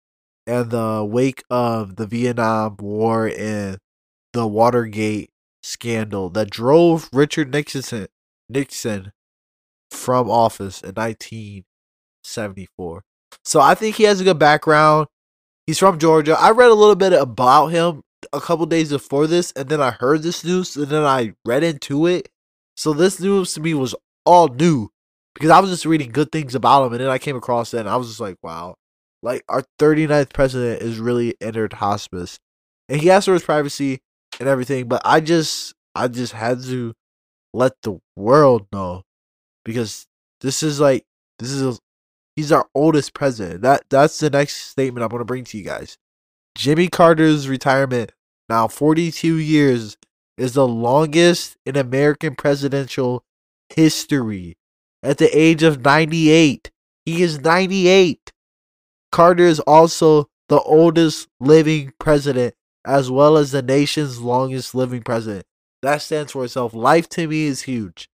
and 0.48 0.72
the 0.72 1.04
wake 1.04 1.44
of 1.50 1.96
the 1.96 2.08
Vietnam 2.08 2.78
War 2.80 3.32
and 3.38 3.78
the 4.34 4.48
Watergate 4.48 5.30
scandal 5.64 6.30
that 6.30 6.50
drove 6.50 7.10
Richard 7.12 7.52
Nixon 7.52 8.08
Nixon 8.50 9.12
from 9.90 10.30
office 10.30 10.82
in 10.82 10.94
1974. 10.94 13.04
So 13.44 13.60
I 13.60 13.76
think 13.76 13.96
he 13.96 14.04
has 14.04 14.22
a 14.22 14.24
good 14.24 14.40
background. 14.40 15.08
He's 15.66 15.80
from 15.80 15.98
Georgia. 15.98 16.38
I 16.40 16.52
read 16.52 16.70
a 16.70 16.76
little 16.76 16.96
bit 16.96 17.14
about 17.14 17.68
him 17.68 18.02
a 18.32 18.42
couple 18.42 18.66
days 18.66 18.92
before 18.92 19.28
this, 19.28 19.52
and 19.54 19.70
then 19.70 19.82
I 19.82 19.92
heard 19.92 20.22
this 20.22 20.44
news, 20.44 20.76
and 20.76 20.88
then 20.88 21.04
I 21.04 21.34
read 21.44 21.64
into 21.64 22.06
it. 22.06 22.30
So 22.78 22.94
this 22.94 23.20
news 23.20 23.54
to 23.54 23.62
me 23.62 23.74
was 23.74 23.96
all 24.26 24.48
new 24.48 24.90
because 25.34 25.50
I 25.50 25.60
was 25.60 25.70
just 25.70 25.86
reading 25.86 26.12
good 26.12 26.32
things 26.32 26.56
about 26.56 26.86
him, 26.86 26.94
and 26.94 27.02
then 27.02 27.10
I 27.10 27.18
came 27.18 27.36
across 27.36 27.74
it, 27.74 27.80
and 27.80 27.90
I 27.90 27.96
was 27.96 28.08
just 28.08 28.20
like, 28.20 28.38
wow, 28.44 28.76
like 29.26 29.44
our 29.50 29.64
39th 29.80 30.32
president 30.34 30.84
is 30.84 31.00
really 31.00 31.36
entered 31.42 31.74
hospice, 31.74 32.40
and 32.88 33.02
he 33.02 33.10
asked 33.10 33.26
for 33.26 33.34
his 33.34 33.44
privacy 33.44 34.00
and 34.40 34.48
everything, 34.48 34.88
but 34.88 35.02
I 35.04 35.20
just, 35.20 35.74
I 35.96 36.08
just 36.08 36.34
had 36.34 36.62
to 36.66 36.94
let 37.52 37.74
the 37.82 38.00
world 38.16 38.68
know 38.72 39.02
because 39.64 40.06
this 40.42 40.62
is 40.62 40.80
like, 40.80 41.06
this 41.40 41.50
is, 41.50 41.80
he's 42.36 42.52
our 42.52 42.68
oldest 42.76 43.16
president. 43.16 43.64
That 43.64 43.84
that's 43.90 44.20
the 44.20 44.30
next 44.30 44.58
statement 44.58 45.04
I'm 45.04 45.10
gonna 45.10 45.26
bring 45.26 45.44
to 45.46 45.58
you 45.58 45.64
guys. 45.64 45.98
Jimmy 46.56 46.88
Carter's 46.88 47.50
retirement, 47.50 48.12
now 48.48 48.68
42 48.68 49.38
years, 49.38 49.98
is 50.38 50.54
the 50.54 50.68
longest 50.68 51.58
in 51.66 51.76
American 51.76 52.36
presidential 52.36 53.24
history. 53.70 54.56
At 55.02 55.18
the 55.18 55.36
age 55.36 55.64
of 55.64 55.84
98, 55.84 56.70
he 57.06 57.24
is 57.24 57.40
98. 57.40 58.32
Carter 59.12 59.46
is 59.46 59.60
also 59.62 60.28
the 60.50 60.62
oldest 60.62 61.28
living 61.40 61.94
president, 62.00 62.54
as 62.86 63.10
well 63.10 63.38
as 63.38 63.52
the 63.52 63.62
nation's 63.62 64.22
longest 64.22 64.76
living 64.76 65.02
president. 65.02 65.46
That 65.82 66.02
stands 66.02 66.32
for 66.32 66.44
itself. 66.46 66.74
Life 66.74 67.08
to 67.10 67.28
me 67.28 67.46
is 67.46 67.64
huge. 67.64 68.10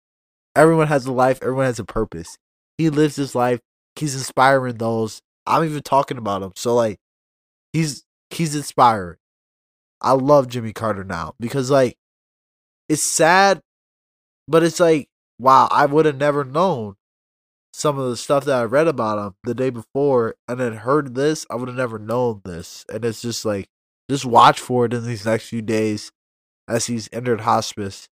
Everyone 0.55 0.87
has 0.87 1.05
a 1.05 1.11
life, 1.11 1.39
everyone 1.41 1.65
has 1.65 1.79
a 1.79 1.85
purpose. 1.85 2.37
He 2.77 2.89
lives 2.89 3.15
his 3.15 3.35
life, 3.35 3.59
he's 3.95 4.15
inspiring 4.15 4.77
those. 4.77 5.21
I'm 5.45 5.63
even 5.63 5.83
talking 5.83 6.17
about 6.17 6.43
him. 6.43 6.53
So 6.55 6.75
like 6.75 6.99
he's 7.73 8.03
he's 8.29 8.55
inspiring. 8.55 9.17
I 10.01 10.13
love 10.13 10.47
Jimmy 10.47 10.73
Carter 10.73 11.03
now 11.03 11.33
because 11.39 11.71
like 11.71 11.97
it's 12.89 13.03
sad, 13.03 13.61
but 14.47 14.63
it's 14.63 14.79
like 14.79 15.07
wow, 15.39 15.67
I 15.71 15.85
would 15.85 16.05
have 16.05 16.17
never 16.17 16.43
known 16.43 16.95
some 17.77 17.99
of 17.99 18.09
the 18.09 18.17
stuff 18.17 18.43
that 18.45 18.59
I 18.59 18.63
read 18.63 18.87
about 18.87 19.23
him 19.23 19.35
the 19.43 19.53
day 19.53 19.69
before 19.69 20.33
and 20.47 20.59
then 20.59 20.77
heard 20.77 21.13
this, 21.13 21.45
I 21.47 21.55
would 21.55 21.67
have 21.67 21.77
never 21.77 21.99
known 21.99 22.41
this. 22.43 22.83
And 22.91 23.05
it's 23.05 23.21
just 23.21 23.45
like 23.45 23.69
just 24.09 24.25
watch 24.25 24.59
for 24.59 24.85
it 24.85 24.93
in 24.95 25.05
these 25.05 25.27
next 25.27 25.49
few 25.49 25.61
days 25.61 26.11
as 26.67 26.87
he's 26.87 27.07
entered 27.13 27.41
hospice 27.41 28.09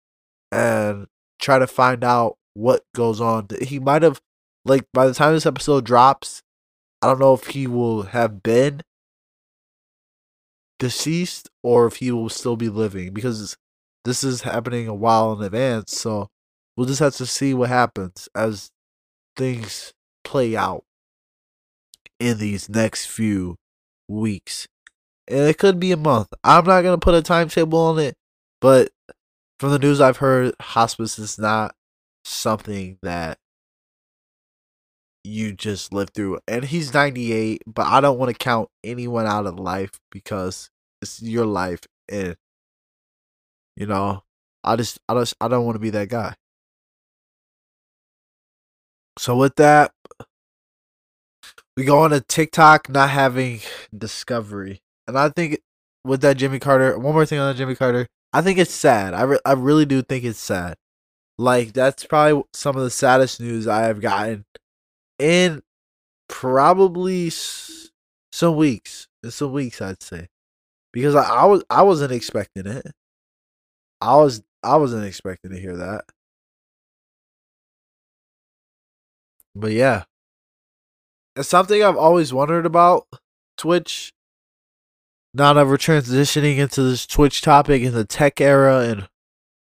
and 0.51 1.09
try 1.39 1.59
to 1.59 1.67
find 1.67 2.03
out 2.03 2.39
what 2.55 2.85
goes 2.95 3.21
on. 3.21 3.49
He 3.61 3.79
might 3.79 4.01
have 4.01 4.23
like 4.65 4.87
by 4.95 5.07
the 5.07 5.13
time 5.13 5.35
this 5.35 5.45
episode 5.45 5.85
drops, 5.85 6.43
I 7.03 7.09
don't 7.09 7.21
know 7.21 7.35
if 7.35 7.49
he 7.49 7.67
will 7.67 8.05
have 8.05 8.43
been 8.43 8.81
deceased 10.79 11.51
or 11.63 11.87
if 11.87 11.97
he 11.97 12.11
will 12.11 12.31
still 12.31 12.57
be 12.57 12.71
living 12.71 13.13
because 13.13 13.59
this 14.07 14.25
is 14.25 14.41
happening 14.41 14.89
a 14.89 14.95
while 14.95 15.35
in 15.35 15.45
advance. 15.45 15.99
So 16.01 16.31
we'll 16.79 16.87
just 16.87 17.01
have 17.01 17.17
to 17.17 17.27
see 17.27 17.53
what 17.53 17.69
happens 17.69 18.27
as 18.35 18.71
things 19.41 19.95
play 20.23 20.55
out 20.55 20.85
in 22.19 22.37
these 22.37 22.69
next 22.69 23.07
few 23.07 23.57
weeks. 24.07 24.69
And 25.27 25.41
it 25.41 25.57
could 25.57 25.81
be 25.81 25.93
a 25.93 25.97
month. 25.97 26.29
I'm 26.45 26.67
not 26.67 26.83
going 26.83 26.99
to 26.99 27.03
put 27.03 27.15
a 27.15 27.23
timetable 27.23 27.79
on 27.79 27.99
it, 27.99 28.17
but 28.61 28.91
from 29.59 29.71
the 29.71 29.79
news 29.79 29.99
I've 29.99 30.19
heard, 30.19 30.55
hospice 30.61 31.19
is 31.19 31.39
not 31.39 31.75
something 32.25 32.99
that 33.03 33.39
you 35.25 35.53
just 35.53 35.95
live 35.95 36.11
through. 36.11 36.41
And 36.47 36.65
he's 36.65 36.93
98, 36.93 37.63
but 37.67 37.87
I 37.87 38.03
don't 38.03 38.19
want 38.19 38.31
to 38.31 38.39
count 38.39 38.69
anyone 38.85 39.27
out 39.27 39.47
of 39.47 39.59
life 39.59 39.93
because 40.11 40.69
it's 41.01 41.23
your 41.23 41.47
life 41.47 41.81
and 42.11 42.37
you 43.75 43.87
know, 43.87 44.23
I 44.63 44.77
just 44.77 44.99
I 45.09 45.15
just 45.15 45.35
I 45.41 45.49
don't 45.49 45.65
want 45.65 45.77
to 45.77 45.81
be 45.81 45.91
that 45.91 46.11
guy. 46.11 46.35
So 49.21 49.37
with 49.37 49.57
that, 49.57 49.93
we 51.77 51.85
go 51.85 51.99
on 51.99 52.09
to 52.09 52.23
TikTok 52.23 52.89
not 52.89 53.11
having 53.11 53.61
discovery. 53.95 54.81
And 55.07 55.19
I 55.19 55.29
think 55.29 55.61
with 56.07 56.23
that 56.23 56.39
Jimmy 56.39 56.59
Carter, 56.59 56.99
one 56.99 57.13
more 57.13 57.27
thing 57.27 57.39
on 57.39 57.53
that 57.53 57.59
Jimmy 57.59 57.75
Carter, 57.75 58.07
I 58.33 58.41
think 58.41 58.59
it's 58.59 58.73
sad. 58.73 59.13
I, 59.13 59.25
re- 59.25 59.39
I 59.45 59.53
really 59.53 59.85
do 59.85 60.01
think 60.01 60.25
it's 60.25 60.39
sad. 60.39 60.77
Like 61.37 61.75
that's 61.75 62.07
probably 62.07 62.45
some 62.55 62.77
of 62.77 62.83
the 62.83 62.89
saddest 62.89 63.43
news 63.43 63.69
I 63.69 63.83
have 63.83 64.01
gotten 64.01 64.47
in 65.19 65.61
probably 66.27 67.29
some 67.29 68.57
weeks. 68.57 69.07
In 69.23 69.31
some 69.33 69.53
weeks, 69.53 69.83
I'd 69.83 70.03
say, 70.03 70.29
because 70.95 71.15
I, 71.15 71.25
I 71.25 71.45
was 71.45 71.63
I 71.69 71.83
wasn't 71.83 72.13
expecting 72.13 72.67
it. 72.67 72.87
I 74.01 74.17
was 74.17 74.43
I 74.63 74.77
wasn't 74.77 75.05
expecting 75.05 75.51
to 75.51 75.61
hear 75.61 75.77
that. 75.77 76.05
But 79.61 79.73
yeah, 79.73 80.05
it's 81.37 81.49
something 81.49 81.83
I've 81.83 81.97
always 81.97 82.33
wondered 82.33 82.67
about 82.67 83.07
Twitch. 83.57 84.13
That 85.33 85.55
we're 85.55 85.77
transitioning 85.77 86.59
into 86.59 86.83
this 86.83 87.07
Twitch 87.07 87.41
topic 87.41 87.83
in 87.83 87.95
the 87.95 88.05
tech 88.05 88.41
era 88.41 88.81
and 88.81 89.09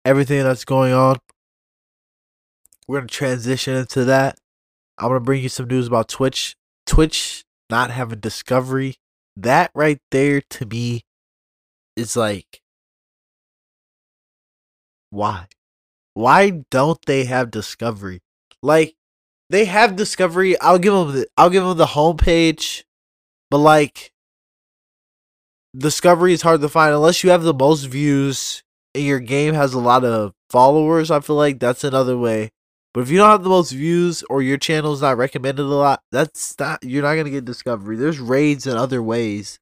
everything 0.04 0.44
that's 0.44 0.64
going 0.64 0.92
on, 0.92 1.16
we're 2.86 2.98
gonna 2.98 3.08
transition 3.08 3.74
into 3.74 4.04
that. 4.04 4.38
I'm 4.98 5.08
gonna 5.08 5.20
bring 5.20 5.42
you 5.42 5.48
some 5.48 5.66
news 5.66 5.88
about 5.88 6.08
Twitch. 6.08 6.54
Twitch 6.86 7.44
not 7.68 7.90
having 7.90 8.20
discovery. 8.20 8.96
That 9.36 9.70
right 9.74 9.98
there 10.12 10.40
to 10.40 10.66
me 10.66 11.04
is 11.96 12.16
like 12.16 12.62
why? 15.10 15.46
Why 16.14 16.62
don't 16.70 17.04
they 17.06 17.24
have 17.24 17.50
discovery? 17.50 18.22
Like 18.62 18.94
they 19.50 19.64
have 19.66 19.96
discovery. 19.96 20.58
I'll 20.60 20.78
give 20.78 20.92
them 20.92 21.12
the 21.12 21.26
I'll 21.36 21.50
give 21.50 21.64
them 21.64 21.76
the 21.76 21.86
homepage, 21.86 22.84
but 23.50 23.58
like 23.58 24.12
discovery 25.76 26.32
is 26.32 26.42
hard 26.42 26.60
to 26.62 26.68
find 26.68 26.94
unless 26.94 27.22
you 27.22 27.30
have 27.30 27.42
the 27.42 27.54
most 27.54 27.84
views 27.84 28.62
and 28.94 29.04
your 29.04 29.20
game 29.20 29.54
has 29.54 29.74
a 29.74 29.78
lot 29.78 30.04
of 30.04 30.32
followers. 30.50 31.10
I 31.10 31.20
feel 31.20 31.36
like 31.36 31.60
that's 31.60 31.84
another 31.84 32.16
way 32.16 32.50
but 32.96 33.02
if 33.02 33.10
you 33.10 33.18
don't 33.18 33.28
have 33.28 33.42
the 33.42 33.50
most 33.50 33.72
views 33.72 34.24
or 34.30 34.40
your 34.40 34.56
channel 34.56 34.94
is 34.94 35.02
not 35.02 35.18
recommended 35.18 35.64
a 35.64 35.66
lot, 35.66 36.00
that's 36.10 36.58
not 36.58 36.82
you're 36.82 37.02
not 37.02 37.16
gonna 37.16 37.28
get 37.28 37.44
discovery. 37.44 37.94
There's 37.94 38.18
raids 38.18 38.66
and 38.66 38.78
other 38.78 39.02
ways. 39.02 39.58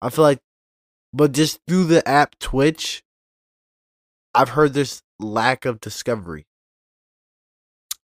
I 0.00 0.08
feel 0.08 0.22
like, 0.24 0.38
but 1.12 1.32
just 1.32 1.60
through 1.68 1.84
the 1.84 2.08
app 2.08 2.38
Twitch, 2.38 3.02
I've 4.34 4.48
heard 4.48 4.72
there's 4.72 5.02
lack 5.20 5.66
of 5.66 5.82
discovery. 5.82 6.46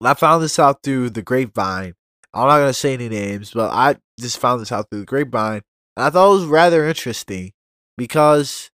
I 0.02 0.14
found 0.14 0.44
this 0.44 0.60
out 0.60 0.84
through 0.84 1.12
the 1.12 1.22
grapevine. 1.22 1.94
I'm 2.34 2.48
not 2.48 2.60
gonna 2.60 2.74
say 2.74 2.94
any 2.94 3.10
names, 3.10 3.52
but 3.52 3.72
I 3.72 3.98
just 4.20 4.40
found 4.40 4.62
this 4.62 4.72
out 4.72 4.90
through 4.90 5.02
the 5.02 5.06
grapevine, 5.06 5.62
and 5.96 6.06
I 6.06 6.10
thought 6.10 6.32
it 6.32 6.40
was 6.40 6.46
rather 6.46 6.88
interesting 6.88 7.52
because 7.98 8.72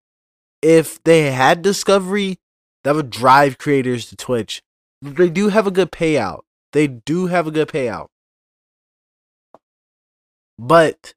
if 0.61 1.03
they 1.03 1.31
had 1.31 1.61
discovery, 1.61 2.37
that 2.83 2.95
would 2.95 3.09
drive 3.09 3.57
creators 3.57 4.07
to 4.09 4.15
Twitch 4.15 4.61
they 5.01 5.29
do 5.29 5.49
have 5.49 5.67
a 5.67 5.71
good 5.71 5.91
payout. 5.91 6.41
They 6.73 6.87
do 6.87 7.27
have 7.27 7.47
a 7.47 7.51
good 7.51 7.67
payout. 7.67 8.07
But 10.59 11.13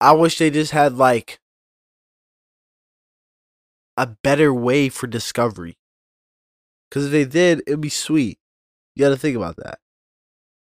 I 0.00 0.12
wish 0.12 0.38
they 0.38 0.50
just 0.50 0.72
had 0.72 0.96
like 0.96 1.38
a 3.96 4.06
better 4.06 4.52
way 4.52 4.88
for 4.88 5.06
discovery. 5.06 5.76
Because 6.88 7.06
if 7.06 7.12
they 7.12 7.24
did, 7.24 7.62
it'd 7.66 7.80
be 7.80 7.88
sweet. 7.88 8.38
You 8.94 9.04
got 9.04 9.10
to 9.10 9.16
think 9.16 9.36
about 9.36 9.56
that. 9.56 9.78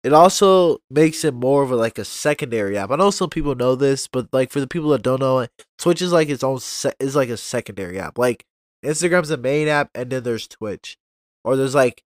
It 0.04 0.14
also 0.14 0.78
makes 0.90 1.24
it 1.24 1.34
more 1.34 1.62
of 1.62 1.72
a, 1.72 1.76
like 1.76 2.00
a 2.00 2.06
secondary 2.06 2.78
app. 2.78 2.90
I 2.90 2.96
know 2.96 3.12
some 3.12 3.30
people 3.30 3.54
know 3.54 3.76
this, 3.76 4.08
but 4.08 4.28
like 4.32 4.52
for 4.52 4.60
the 4.60 4.68
people 4.68 4.90
that 4.90 5.04
don't 5.04 5.20
know 5.20 5.40
it, 5.40 5.52
Twitch 5.78 6.02
is 6.02 6.12
like 6.12 6.30
its 6.30 6.44
own 6.44 6.60
se- 6.60 6.94
is 7.00 7.16
like 7.16 7.30
a 7.30 7.38
secondary 7.38 8.00
app. 8.00 8.18
Like 8.18 8.44
Instagram's 8.84 9.30
the 9.30 9.38
main 9.38 9.68
app, 9.68 9.92
and 9.94 10.10
then 10.10 10.24
there's 10.24 10.48
Twitch 10.48 10.98
or 11.44 11.56
there's 11.56 11.76
like 11.76 12.02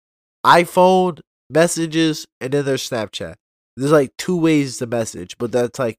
iPhone 0.45 1.19
messages 1.49 2.27
and 2.41 2.51
then 2.51 2.65
there's 2.65 2.89
Snapchat. 2.89 3.35
There's 3.77 3.91
like 3.91 4.11
two 4.17 4.37
ways 4.37 4.77
to 4.77 4.87
message, 4.87 5.37
but 5.37 5.51
that's 5.51 5.79
like 5.79 5.97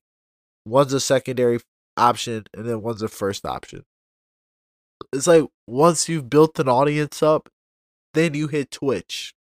one's 0.67 0.93
a 0.93 1.01
secondary 1.01 1.61
option 1.97 2.45
and 2.55 2.69
then 2.69 2.83
one's 2.83 3.03
a 3.03 3.09
first 3.09 3.47
option. 3.47 3.85
It's 5.13 5.27
like 5.27 5.45
once 5.67 6.09
you've 6.09 6.29
built 6.29 6.59
an 6.59 6.69
audience 6.69 7.23
up, 7.23 7.49
then 8.15 8.35
you 8.35 8.49
hit 8.49 8.71
Twitch. 8.71 9.35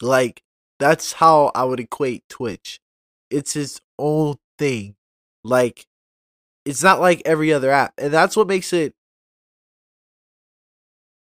Like 0.00 0.42
that's 0.78 1.14
how 1.14 1.50
I 1.54 1.64
would 1.64 1.80
equate 1.80 2.28
Twitch. 2.28 2.80
It's 3.30 3.56
its 3.56 3.80
own 3.98 4.36
thing. 4.58 4.96
Like 5.44 5.86
it's 6.64 6.82
not 6.82 7.00
like 7.00 7.22
every 7.24 7.52
other 7.52 7.70
app. 7.70 7.94
And 7.98 8.12
that's 8.12 8.36
what 8.36 8.48
makes 8.48 8.72
it 8.72 8.94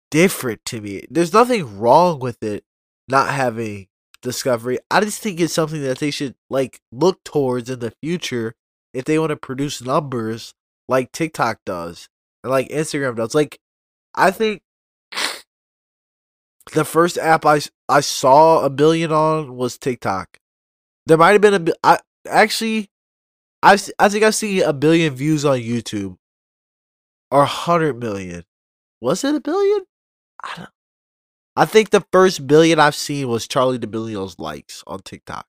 different 0.09 0.63
to 0.65 0.81
me. 0.81 1.03
There's 1.09 1.33
nothing 1.33 1.79
wrong 1.79 2.19
with 2.19 2.43
it 2.43 2.63
not 3.07 3.29
having 3.29 3.87
discovery. 4.21 4.79
I 4.89 5.01
just 5.01 5.21
think 5.21 5.39
it's 5.39 5.53
something 5.53 5.81
that 5.83 5.99
they 5.99 6.11
should 6.11 6.35
like 6.49 6.79
look 6.91 7.23
towards 7.23 7.69
in 7.69 7.79
the 7.79 7.93
future 8.01 8.55
if 8.93 9.05
they 9.05 9.19
want 9.19 9.31
to 9.31 9.35
produce 9.35 9.81
numbers 9.81 10.53
like 10.87 11.11
TikTok 11.11 11.59
does 11.65 12.09
and 12.43 12.51
like 12.51 12.69
Instagram 12.69 13.15
does. 13.15 13.35
Like 13.35 13.59
I 14.15 14.31
think 14.31 14.61
the 16.71 16.85
first 16.85 17.17
app 17.17 17.45
I 17.45 17.61
I 17.89 17.99
saw 17.99 18.63
a 18.63 18.69
billion 18.69 19.11
on 19.11 19.55
was 19.55 19.77
TikTok. 19.77 20.39
There 21.05 21.17
might 21.17 21.31
have 21.31 21.41
been 21.41 21.67
a 21.67 21.73
I 21.83 21.99
actually 22.27 22.89
I 23.61 23.77
I 23.99 24.09
think 24.09 24.23
I've 24.23 24.35
seen 24.35 24.63
a 24.63 24.73
billion 24.73 25.13
views 25.13 25.45
on 25.45 25.59
YouTube 25.59 26.17
or 27.29 27.43
a 27.43 27.47
hundred 27.47 27.99
million. 27.99 28.45
Was 29.01 29.23
it 29.23 29.35
a 29.35 29.41
billion? 29.41 29.85
I 30.43 30.53
don't. 30.55 30.69
I 31.55 31.65
think 31.65 31.89
the 31.89 32.05
first 32.11 32.47
billion 32.47 32.79
I've 32.79 32.95
seen 32.95 33.27
was 33.27 33.47
Charli 33.47 33.79
D'Amelio's 33.79 34.39
likes 34.39 34.83
on 34.87 35.01
TikTok. 35.01 35.45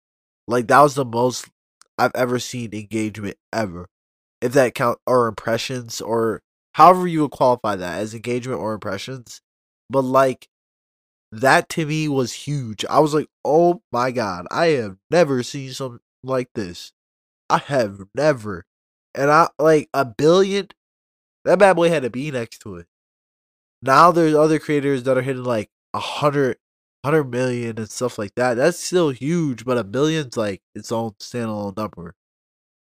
Like 0.47 0.69
that 0.69 0.81
was 0.81 0.95
the 0.95 1.05
most 1.05 1.49
I've 1.97 2.15
ever 2.15 2.39
seen 2.39 2.75
engagement 2.75 3.37
ever. 3.53 3.89
If 4.43 4.53
that 4.53 4.75
count 4.75 4.99
or 5.07 5.29
impressions 5.29 6.01
or 6.01 6.43
however 6.73 7.07
you 7.07 7.23
would 7.23 7.31
qualify 7.31 7.77
that 7.77 8.01
as 8.01 8.15
engagement 8.15 8.61
or 8.61 8.75
impressions. 8.75 9.41
But 9.89 10.03
like 10.03 10.49
that 11.41 11.69
to 11.71 11.87
me 11.87 12.09
was 12.09 12.33
huge. 12.33 12.85
I 12.89 13.01
was 13.01 13.15
like, 13.15 13.29
oh 13.45 13.83
my 13.93 14.11
god, 14.11 14.47
I 14.51 14.67
have 14.69 14.97
never 15.11 15.43
seen 15.43 15.73
something 15.73 16.01
like 16.23 16.51
this. 16.55 16.93
I 17.51 17.59
have 17.59 18.03
never. 18.15 18.65
And 19.15 19.31
I 19.31 19.49
like 19.59 19.89
a 19.95 20.05
billion 20.05 20.69
that 21.45 21.59
bad 21.59 21.77
boy 21.77 21.91
had 21.91 22.05
a 22.05 22.11
B 22.11 22.31
next 22.31 22.61
to 22.61 22.77
it. 22.77 22.87
Now 23.83 24.11
there's 24.11 24.35
other 24.35 24.59
creators 24.59 25.03
that 25.03 25.19
are 25.19 25.23
hitting 25.23 25.45
like 25.45 25.69
a 25.93 25.99
hundred, 25.99 26.57
hundred 27.05 27.25
million 27.25 27.79
and 27.79 27.91
stuff 27.91 28.19
like 28.19 28.35
that. 28.37 28.55
That's 28.55 28.79
still 28.79 29.11
huge, 29.11 29.65
but 29.65 29.77
a 29.77 29.85
billion's 29.85 30.37
like 30.37 30.63
its 30.75 30.91
own 30.91 31.13
standalone 31.21 31.77
number. 31.77 32.15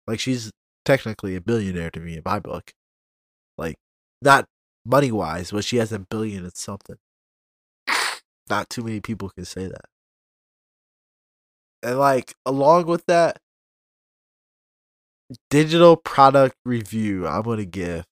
Like 0.06 0.20
she's 0.20 0.50
technically 0.84 1.34
a 1.34 1.40
billionaire 1.40 1.90
to 1.92 2.00
me 2.00 2.16
in 2.16 2.22
my 2.24 2.38
book. 2.40 2.72
Like 3.56 3.76
not 4.20 4.46
money 4.84 5.12
wise, 5.12 5.50
but 5.50 5.64
she 5.64 5.78
has 5.78 5.92
a 5.92 5.98
billion 5.98 6.44
and 6.44 6.54
something. 6.54 6.96
Not 8.50 8.68
too 8.70 8.82
many 8.82 9.00
people 9.00 9.30
can 9.30 9.44
say 9.44 9.66
that. 9.66 9.84
And 11.82 11.98
like 11.98 12.34
along 12.46 12.86
with 12.86 13.06
that, 13.06 13.38
digital 15.50 15.96
product 15.96 16.56
review 16.64 17.26
I'm 17.26 17.42
gonna 17.42 17.64
give 17.64 18.04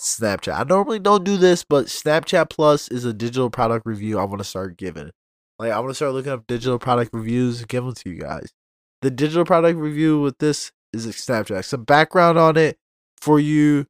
Snapchat. 0.00 0.58
I 0.58 0.64
normally 0.64 0.98
don't 0.98 1.24
do 1.24 1.36
this, 1.36 1.62
but 1.62 1.86
Snapchat 1.86 2.50
Plus 2.50 2.88
is 2.88 3.04
a 3.04 3.12
digital 3.12 3.50
product 3.50 3.86
review 3.86 4.18
I 4.18 4.24
want 4.24 4.38
to 4.38 4.44
start 4.44 4.76
giving. 4.76 5.10
Like 5.58 5.72
I 5.72 5.78
want 5.78 5.90
to 5.90 5.94
start 5.94 6.12
looking 6.12 6.32
up 6.32 6.46
digital 6.46 6.78
product 6.78 7.12
reviews 7.12 7.60
and 7.60 7.68
give 7.68 7.84
them 7.84 7.94
to 7.94 8.10
you 8.10 8.18
guys. 8.18 8.50
The 9.02 9.10
digital 9.10 9.44
product 9.44 9.78
review 9.78 10.20
with 10.20 10.38
this 10.38 10.72
is 10.92 11.06
Snapchat. 11.06 11.64
Some 11.64 11.84
background 11.84 12.38
on 12.38 12.56
it 12.56 12.78
for 13.20 13.38
you 13.38 13.86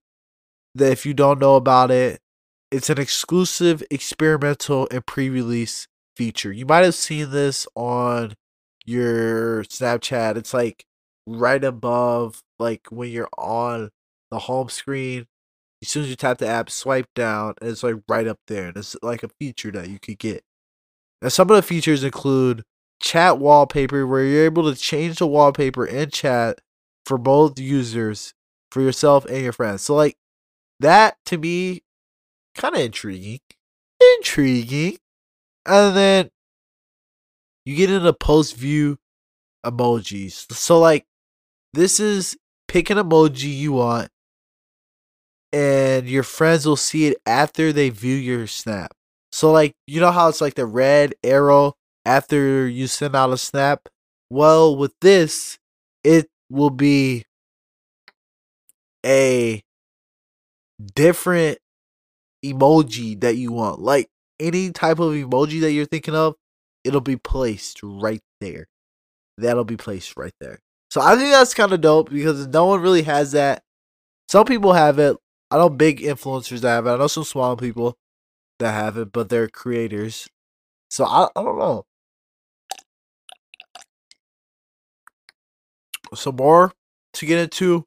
that 0.75 0.93
if 0.93 1.07
you 1.07 1.15
don't 1.15 1.41
know 1.41 1.57
about 1.57 1.91
it, 1.91 2.21
it's 2.71 2.91
an 2.91 2.99
exclusive 2.99 3.83
experimental 3.91 4.87
and 4.91 5.05
pre-release 5.05 5.89
feature. 6.17 6.53
You 6.53 6.67
might 6.67 6.85
have 6.85 6.95
seen 6.95 7.31
this 7.31 7.67
on 7.75 8.35
your 8.85 9.65
Snapchat. 9.65 10.37
It's 10.37 10.55
like 10.55 10.85
right 11.27 11.63
above 11.63 12.43
like 12.59 12.87
when 12.91 13.11
you're 13.11 13.29
on 13.39 13.91
the 14.31 14.41
home 14.41 14.69
screen 14.69 15.27
as 15.83 15.89
soon 15.89 16.05
as 16.05 16.11
you 16.11 16.17
tap 16.17 16.39
the 16.39 16.47
app, 16.47 16.71
swipe 16.71 17.09
down, 17.15 17.55
and 17.61 17.71
it's 17.71 17.83
like 17.83 17.97
right 18.09 18.27
up 18.27 18.39
there. 18.47 18.69
And 18.69 18.77
it's 18.77 18.97
like 19.03 19.23
a 19.23 19.31
feature 19.41 19.71
that 19.73 19.89
you 19.89 19.99
could 19.99 20.19
get. 20.19 20.45
Now, 21.23 21.29
some 21.29 21.51
of 21.51 21.57
the 21.57 21.63
features 21.63 22.05
include 22.05 22.65
chat 23.01 23.39
wallpaper, 23.39 24.07
where 24.07 24.25
you're 24.25 24.45
able 24.45 24.71
to 24.73 24.79
change 24.79 25.19
the 25.19 25.27
wallpaper 25.27 25.87
in 25.87 26.11
chat 26.11 26.61
for 27.07 27.19
both 27.19 27.59
users, 27.59 28.35
for 28.71 28.83
yourself 28.83 29.25
and 29.25 29.43
your 29.43 29.53
friends. 29.53 29.83
So, 29.83 29.95
like, 29.95 30.17
that 30.81 31.17
to 31.27 31.39
me, 31.39 31.83
kind 32.55 32.75
of 32.75 32.81
intriguing. 32.81 33.41
Intriguing. 34.19 34.99
And 35.67 35.97
then 35.97 36.31
you 37.65 37.77
get 37.77 37.91
into 37.91 38.13
post 38.13 38.57
view 38.57 38.99
emojis. 39.65 40.51
So, 40.53 40.79
like, 40.79 41.05
this 41.73 42.01
is 42.01 42.37
pick 42.69 42.91
an 42.91 42.99
emoji 42.99 43.55
you 43.55 43.73
want 43.73 44.11
and 45.53 46.09
your 46.09 46.23
friends 46.23 46.67
will 46.67 46.77
see 46.77 47.07
it 47.07 47.19
after 47.27 47.73
they 47.73 47.91
view 47.91 48.15
your 48.15 48.47
snap. 48.47 48.93
So 49.33 49.51
like 49.53 49.75
you 49.87 50.01
know 50.01 50.11
how 50.11 50.29
it's 50.29 50.41
like 50.41 50.55
the 50.55 50.67
red 50.67 51.15
arrow 51.23 51.75
after 52.05 52.67
you 52.69 52.87
send 52.87 53.17
out 53.17 53.33
a 53.33 53.39
snap? 53.39 53.89
Well, 54.29 54.77
with 54.77 54.95
this, 55.01 55.59
it 56.05 56.29
will 56.49 56.71
be 56.71 57.25
a 59.05 59.63
different 60.95 61.59
emoji 62.45 63.21
that 63.21 63.37
you 63.37 63.53
want. 63.53 63.81
Like 63.81 64.09
any 64.39 64.71
type 64.71 64.99
of 64.99 65.13
emoji 65.13 65.61
that 65.61 65.73
you're 65.73 65.87
thinking 65.87 66.15
of, 66.15 66.35
it'll 66.85 67.01
be 67.01 67.17
placed 67.17 67.81
right 67.83 68.23
there. 68.41 68.67
That'll 69.39 69.65
be 69.65 69.77
placed 69.77 70.17
right 70.17 70.35
there. 70.41 70.61
So 70.91 71.01
I 71.01 71.17
think 71.17 71.31
that's 71.31 71.55
kind 71.55 71.73
of 71.73 71.81
dope 71.81 72.11
because 72.11 72.47
no 72.49 72.67
one 72.67 72.81
really 72.81 73.03
has 73.03 73.33
that. 73.33 73.63
Some 74.29 74.45
people 74.45 74.73
have 74.73 74.99
it, 74.99 75.17
I 75.51 75.57
know 75.57 75.69
big 75.69 76.01
influencers 76.01 76.61
that 76.61 76.71
have 76.71 76.87
it. 76.87 76.91
I 76.91 76.97
know 76.97 77.09
some 77.09 77.25
small 77.25 77.57
people 77.57 77.97
that 78.61 78.73
have 78.73 78.97
it, 78.97 79.13
but 79.13 79.29
they're 79.29 79.49
creators. 79.49 80.29
So 80.91 81.05
I, 81.05 81.29
I 81.35 81.43
don't 81.43 81.59
know. 81.59 81.87
Some 86.15 86.37
more 86.37 86.73
to 87.15 87.27
get 87.27 87.39
into 87.39 87.87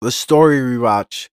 the 0.00 0.10
story 0.10 0.58
rewatch. 0.58 1.28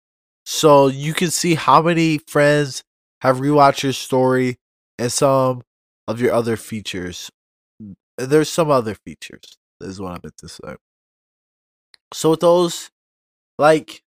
So 0.46 0.88
you 0.88 1.14
can 1.14 1.32
see 1.32 1.56
how 1.56 1.82
many 1.82 2.20
friends 2.20 2.84
have 3.22 3.38
rewatched 3.38 3.84
your 3.84 3.94
story 3.94 4.58
and 5.00 5.12
some 5.12 5.64
of 6.08 6.22
your 6.22 6.34
other 6.34 6.56
features. 6.56 7.32
There's 8.18 8.50
some 8.50 8.70
other 8.70 8.96
features, 8.96 9.58
is 9.82 10.00
what 10.00 10.12
I 10.12 10.20
meant 10.24 10.38
to 10.38 10.48
say. 10.48 10.76
So 12.14 12.32
with 12.32 12.40
those, 12.42 12.92
like 13.58 14.04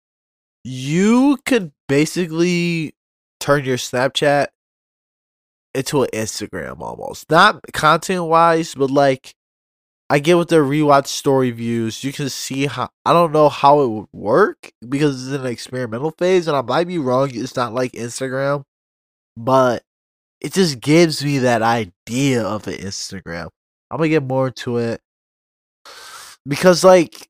you 0.62 1.38
could 1.44 1.72
basically 1.88 2.94
turn 3.40 3.64
your 3.64 3.78
Snapchat 3.78 4.48
into 5.74 6.02
an 6.02 6.08
Instagram 6.12 6.80
almost. 6.80 7.30
Not 7.30 7.60
content 7.72 8.24
wise, 8.24 8.74
but 8.74 8.90
like 8.90 9.34
I 10.08 10.20
get 10.20 10.36
with 10.38 10.48
the 10.48 10.56
rewatch 10.56 11.08
story 11.08 11.50
views, 11.50 12.04
you 12.04 12.12
can 12.12 12.28
see 12.28 12.66
how 12.66 12.90
I 13.04 13.12
don't 13.12 13.32
know 13.32 13.48
how 13.48 13.80
it 13.80 13.88
would 13.88 14.08
work 14.12 14.72
because 14.88 15.26
it's 15.26 15.40
an 15.40 15.46
experimental 15.46 16.12
phase 16.12 16.46
and 16.46 16.56
I 16.56 16.62
might 16.62 16.86
be 16.86 16.98
wrong, 16.98 17.30
it's 17.34 17.56
not 17.56 17.74
like 17.74 17.92
Instagram, 17.92 18.62
but 19.36 19.82
it 20.40 20.52
just 20.52 20.80
gives 20.80 21.24
me 21.24 21.38
that 21.38 21.62
idea 21.62 22.44
of 22.44 22.66
an 22.68 22.74
Instagram. 22.74 23.48
I'm 23.90 23.98
gonna 23.98 24.08
get 24.08 24.22
more 24.22 24.48
into 24.48 24.76
it. 24.78 25.00
Because 26.46 26.84
like 26.84 27.28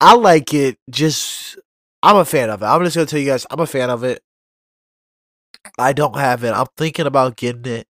I 0.00 0.14
like 0.14 0.54
it 0.54 0.78
just 0.90 1.58
I'm 2.02 2.16
a 2.16 2.24
fan 2.24 2.50
of 2.50 2.62
it. 2.62 2.66
I'm 2.66 2.84
just 2.84 2.96
gonna 2.96 3.06
tell 3.06 3.20
you 3.20 3.26
guys, 3.26 3.46
I'm 3.50 3.60
a 3.60 3.66
fan 3.66 3.90
of 3.90 4.04
it. 4.04 4.22
I 5.78 5.92
don't 5.92 6.16
have 6.16 6.44
it. 6.44 6.52
I'm 6.52 6.66
thinking 6.76 7.06
about 7.06 7.36
getting 7.36 7.66
it. 7.72 7.86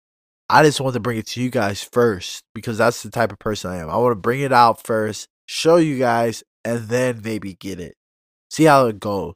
I 0.50 0.64
just 0.64 0.80
want 0.80 0.94
to 0.94 1.00
bring 1.00 1.18
it 1.18 1.28
to 1.28 1.42
you 1.42 1.50
guys 1.50 1.84
first 1.84 2.44
because 2.54 2.78
that's 2.78 3.02
the 3.02 3.10
type 3.10 3.32
of 3.32 3.40
person 3.40 3.72
I 3.72 3.78
am. 3.78 3.90
I 3.90 3.98
want 3.98 4.12
to 4.12 4.16
bring 4.16 4.42
it 4.42 4.54
out 4.54 4.84
first, 4.84 5.28
show 5.48 5.78
you 5.78 5.98
guys, 5.98 6.44
and 6.64 6.88
then 6.88 7.22
maybe 7.24 7.56
get 7.56 7.80
it. 7.80 7.96
See 8.52 8.66
how 8.66 8.86
it 8.88 9.00
goes. 9.00 9.36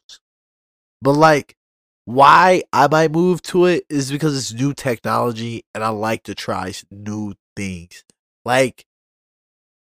But 1.02 1.13
like 1.13 1.56
why 2.06 2.63
I 2.74 2.88
might 2.88 3.12
move 3.12 3.41
to 3.43 3.65
it 3.65 3.86
is 3.89 4.12
because 4.12 4.36
it's 4.36 4.54
new 4.54 4.74
technology 4.74 5.63
and 5.76 5.84
I 5.84 5.89
like 5.89 6.24
to 6.24 6.36
try 6.36 6.74
new 6.89 7.36
things. 7.56 8.04
Like 8.45 8.86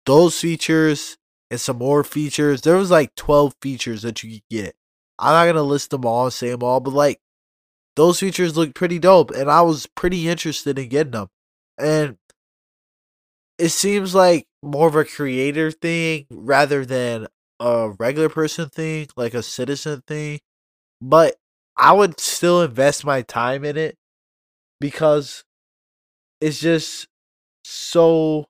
those 0.05 0.39
features 0.39 1.17
and 1.49 1.59
some 1.59 1.77
more 1.77 2.03
features. 2.03 2.61
There 2.61 2.75
was 2.75 2.91
like 2.91 3.15
12 3.15 3.55
features 3.61 4.01
that 4.01 4.23
you 4.23 4.31
could 4.31 4.49
get. 4.49 4.75
I'm 5.19 5.33
not 5.33 5.45
gonna 5.45 5.65
list 5.65 5.91
them 5.91 6.05
all 6.05 6.25
and 6.25 6.33
say 6.33 6.49
them 6.49 6.63
all, 6.63 6.79
but 6.79 6.93
like 6.93 7.19
those 7.97 8.21
features 8.21 8.55
look 8.55 8.75
pretty 8.75 8.99
dope, 8.99 9.31
and 9.31 9.51
I 9.51 9.61
was 9.63 9.87
pretty 9.87 10.29
interested 10.29 10.79
in 10.79 10.87
getting 10.89 11.11
them. 11.11 11.27
And 11.77 12.17
it 13.59 13.69
seems 13.69 14.15
like 14.15 14.47
more 14.63 14.87
of 14.87 14.95
a 14.95 15.03
creator 15.03 15.71
thing 15.71 16.27
rather 16.31 16.85
than 16.85 17.27
a 17.59 17.91
regular 17.99 18.29
person 18.29 18.69
thing, 18.69 19.07
like 19.17 19.33
a 19.33 19.43
citizen 19.43 20.03
thing. 20.07 20.39
But 21.01 21.35
I 21.75 21.93
would 21.93 22.19
still 22.21 22.61
invest 22.63 23.05
my 23.05 23.23
time 23.23 23.65
in 23.65 23.77
it 23.77 23.97
because 24.79 25.43
it's 26.41 26.59
just 26.59 27.07
so 27.65 28.47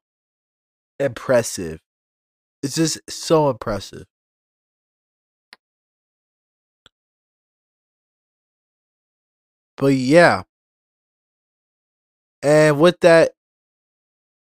impressive 0.99 1.81
it's 2.63 2.75
just 2.75 2.99
so 3.09 3.49
impressive. 3.49 4.05
But 9.77 9.93
yeah. 9.93 10.43
And 12.43 12.79
with 12.79 12.99
that, 13.01 13.33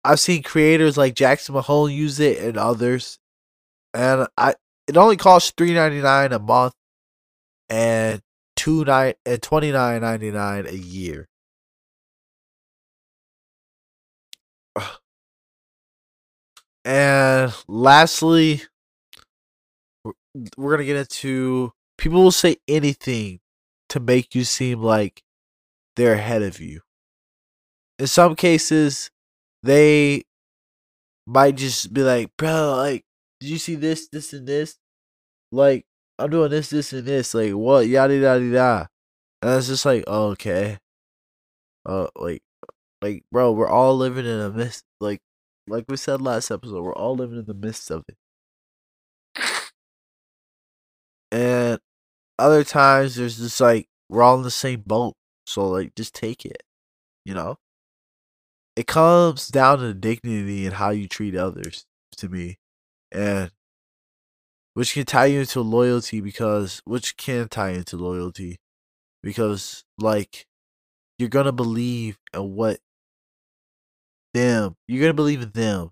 I've 0.03 0.19
seen 0.19 0.43
creators 0.43 0.97
like 0.97 1.15
Jackson 1.15 1.55
Mahomes 1.55 1.95
use 1.95 2.19
it 2.19 2.37
and 2.39 2.57
others. 2.57 3.19
And 3.93 4.27
I 4.37 4.55
it 4.87 4.97
only 4.97 5.17
costs 5.17 5.53
three 5.57 5.73
ninety 5.73 6.01
nine 6.01 6.31
a 6.31 6.39
month 6.39 6.73
and 7.69 8.21
two 8.55 8.85
nine 8.85 9.15
and 9.25 9.41
twenty 9.41 9.71
nine 9.71 10.01
ninety 10.01 10.31
nine 10.31 10.67
a 10.67 10.73
year. 10.73 11.27
And 16.83 17.51
lastly, 17.67 18.61
we're 20.57 20.71
gonna 20.71 20.85
get 20.85 20.97
into 20.97 21.73
people 21.97 22.23
will 22.23 22.31
say 22.31 22.57
anything 22.67 23.39
to 23.89 23.99
make 23.99 24.35
you 24.35 24.43
seem 24.43 24.81
like 24.81 25.23
they're 25.95 26.13
ahead 26.13 26.41
of 26.41 26.59
you. 26.59 26.81
In 27.99 28.07
some 28.07 28.35
cases, 28.35 29.09
they 29.63 30.23
might 31.25 31.55
just 31.55 31.93
be 31.93 32.01
like, 32.01 32.29
bro, 32.37 32.75
like, 32.77 33.05
did 33.39 33.49
you 33.49 33.57
see 33.57 33.75
this, 33.75 34.07
this, 34.09 34.33
and 34.33 34.47
this? 34.47 34.77
Like, 35.51 35.85
I'm 36.19 36.29
doing 36.29 36.51
this, 36.51 36.69
this, 36.69 36.93
and 36.93 37.05
this. 37.05 37.33
Like, 37.33 37.53
what? 37.53 37.87
Yada, 37.87 38.15
yada, 38.15 38.43
yada. 38.43 38.89
And 39.41 39.57
it's 39.57 39.67
just 39.67 39.85
like, 39.85 40.03
oh, 40.07 40.29
okay. 40.29 40.77
Uh, 41.85 42.07
like, 42.15 42.41
like, 43.01 43.23
bro, 43.31 43.51
we're 43.51 43.69
all 43.69 43.95
living 43.95 44.25
in 44.25 44.39
a 44.39 44.49
mist. 44.49 44.83
Like, 44.99 45.21
like 45.67 45.85
we 45.87 45.97
said 45.97 46.21
last 46.21 46.51
episode, 46.51 46.81
we're 46.81 46.95
all 46.95 47.15
living 47.15 47.39
in 47.39 47.45
the 47.45 47.53
midst 47.53 47.91
of 47.91 48.03
it. 48.07 48.17
And 51.31 51.79
other 52.39 52.63
times 52.63 53.15
there's 53.15 53.37
just 53.37 53.59
like 53.59 53.87
we're 54.09 54.23
all 54.23 54.37
in 54.37 54.43
the 54.43 54.51
same 54.51 54.83
boat. 54.85 55.15
So 55.45 55.67
like 55.67 55.95
just 55.95 56.13
take 56.13 56.45
it. 56.45 56.63
You 57.25 57.33
know? 57.33 57.57
It 58.75 58.87
comes 58.87 59.47
down 59.47 59.79
to 59.79 59.93
dignity 59.93 60.65
and 60.65 60.75
how 60.75 60.89
you 60.89 61.07
treat 61.07 61.35
others 61.35 61.85
to 62.17 62.29
me. 62.29 62.57
And 63.11 63.51
which 64.75 64.93
can 64.93 65.05
tie 65.05 65.25
you 65.25 65.39
into 65.39 65.61
loyalty 65.61 66.21
because 66.21 66.81
which 66.85 67.17
can 67.17 67.47
tie 67.47 67.71
into 67.71 67.97
loyalty 67.97 68.59
because 69.23 69.83
like 69.97 70.45
you're 71.17 71.29
gonna 71.29 71.51
believe 71.51 72.17
in 72.33 72.55
what 72.55 72.79
them 74.33 74.75
you're 74.87 75.01
gonna 75.01 75.13
believe 75.13 75.41
in 75.41 75.51
them 75.51 75.89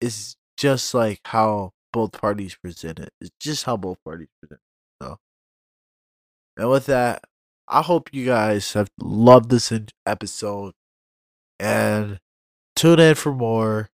it's 0.00 0.34
just 0.56 0.94
like 0.94 1.20
how 1.26 1.70
both 1.92 2.12
parties 2.12 2.56
present 2.56 2.98
it 2.98 3.10
it's 3.20 3.30
just 3.38 3.64
how 3.64 3.76
both 3.76 3.98
parties 4.04 4.28
present 4.40 4.60
it 4.60 5.04
so 5.04 5.18
and 6.56 6.70
with 6.70 6.86
that 6.86 7.22
i 7.72 7.82
hope 7.82 8.10
you 8.12 8.24
guys 8.24 8.72
have 8.74 8.88
loved 9.00 9.50
this 9.50 9.72
episode 10.06 10.72
and 11.58 12.20
tune 12.76 13.00
in 13.00 13.14
for 13.14 13.32
more 13.32 13.90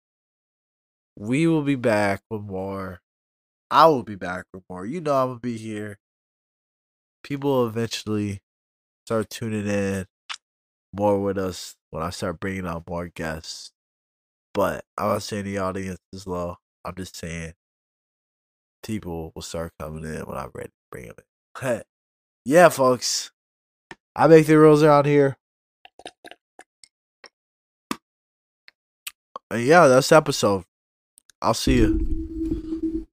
we 1.16 1.46
will 1.46 1.62
be 1.62 1.76
back 1.76 2.20
with 2.30 2.42
more 2.42 3.00
i 3.70 3.86
will 3.86 4.02
be 4.02 4.16
back 4.16 4.44
with 4.52 4.62
more 4.68 4.84
you 4.84 5.00
know 5.00 5.14
i'm 5.14 5.28
gonna 5.28 5.40
be 5.40 5.56
here 5.56 5.98
people 7.22 7.50
will 7.50 7.66
eventually 7.66 8.40
start 9.04 9.30
tuning 9.30 9.66
in 9.66 10.06
more 10.92 11.20
with 11.20 11.38
us 11.38 11.76
when 11.90 12.02
i 12.02 12.10
start 12.10 12.40
bringing 12.40 12.66
out 12.66 12.84
more 12.88 13.08
guests 13.08 13.72
but 14.56 14.86
I'm 14.96 15.08
not 15.08 15.22
saying 15.22 15.44
the 15.44 15.58
audience 15.58 15.98
is 16.14 16.26
low. 16.26 16.56
I'm 16.82 16.94
just 16.94 17.14
saying 17.14 17.52
people 18.82 19.30
will 19.34 19.42
start 19.42 19.72
coming 19.78 20.04
in 20.04 20.22
when 20.22 20.38
I'm 20.38 20.50
ready 20.54 20.70
to 20.70 20.72
bring 20.90 21.06
them 21.08 21.16
in. 21.62 21.82
yeah, 22.46 22.70
folks. 22.70 23.32
I 24.18 24.26
make 24.28 24.46
the 24.46 24.58
rules 24.58 24.82
around 24.82 25.04
here. 25.04 25.36
And 29.50 29.62
yeah, 29.62 29.88
that's 29.88 30.08
the 30.08 30.16
episode. 30.16 30.64
I'll 31.42 31.52
see 31.52 31.76
you. 31.76 33.06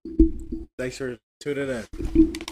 Thanks 0.77 0.97
for 0.97 1.17
tuning 1.41 1.69
in. 1.69 2.43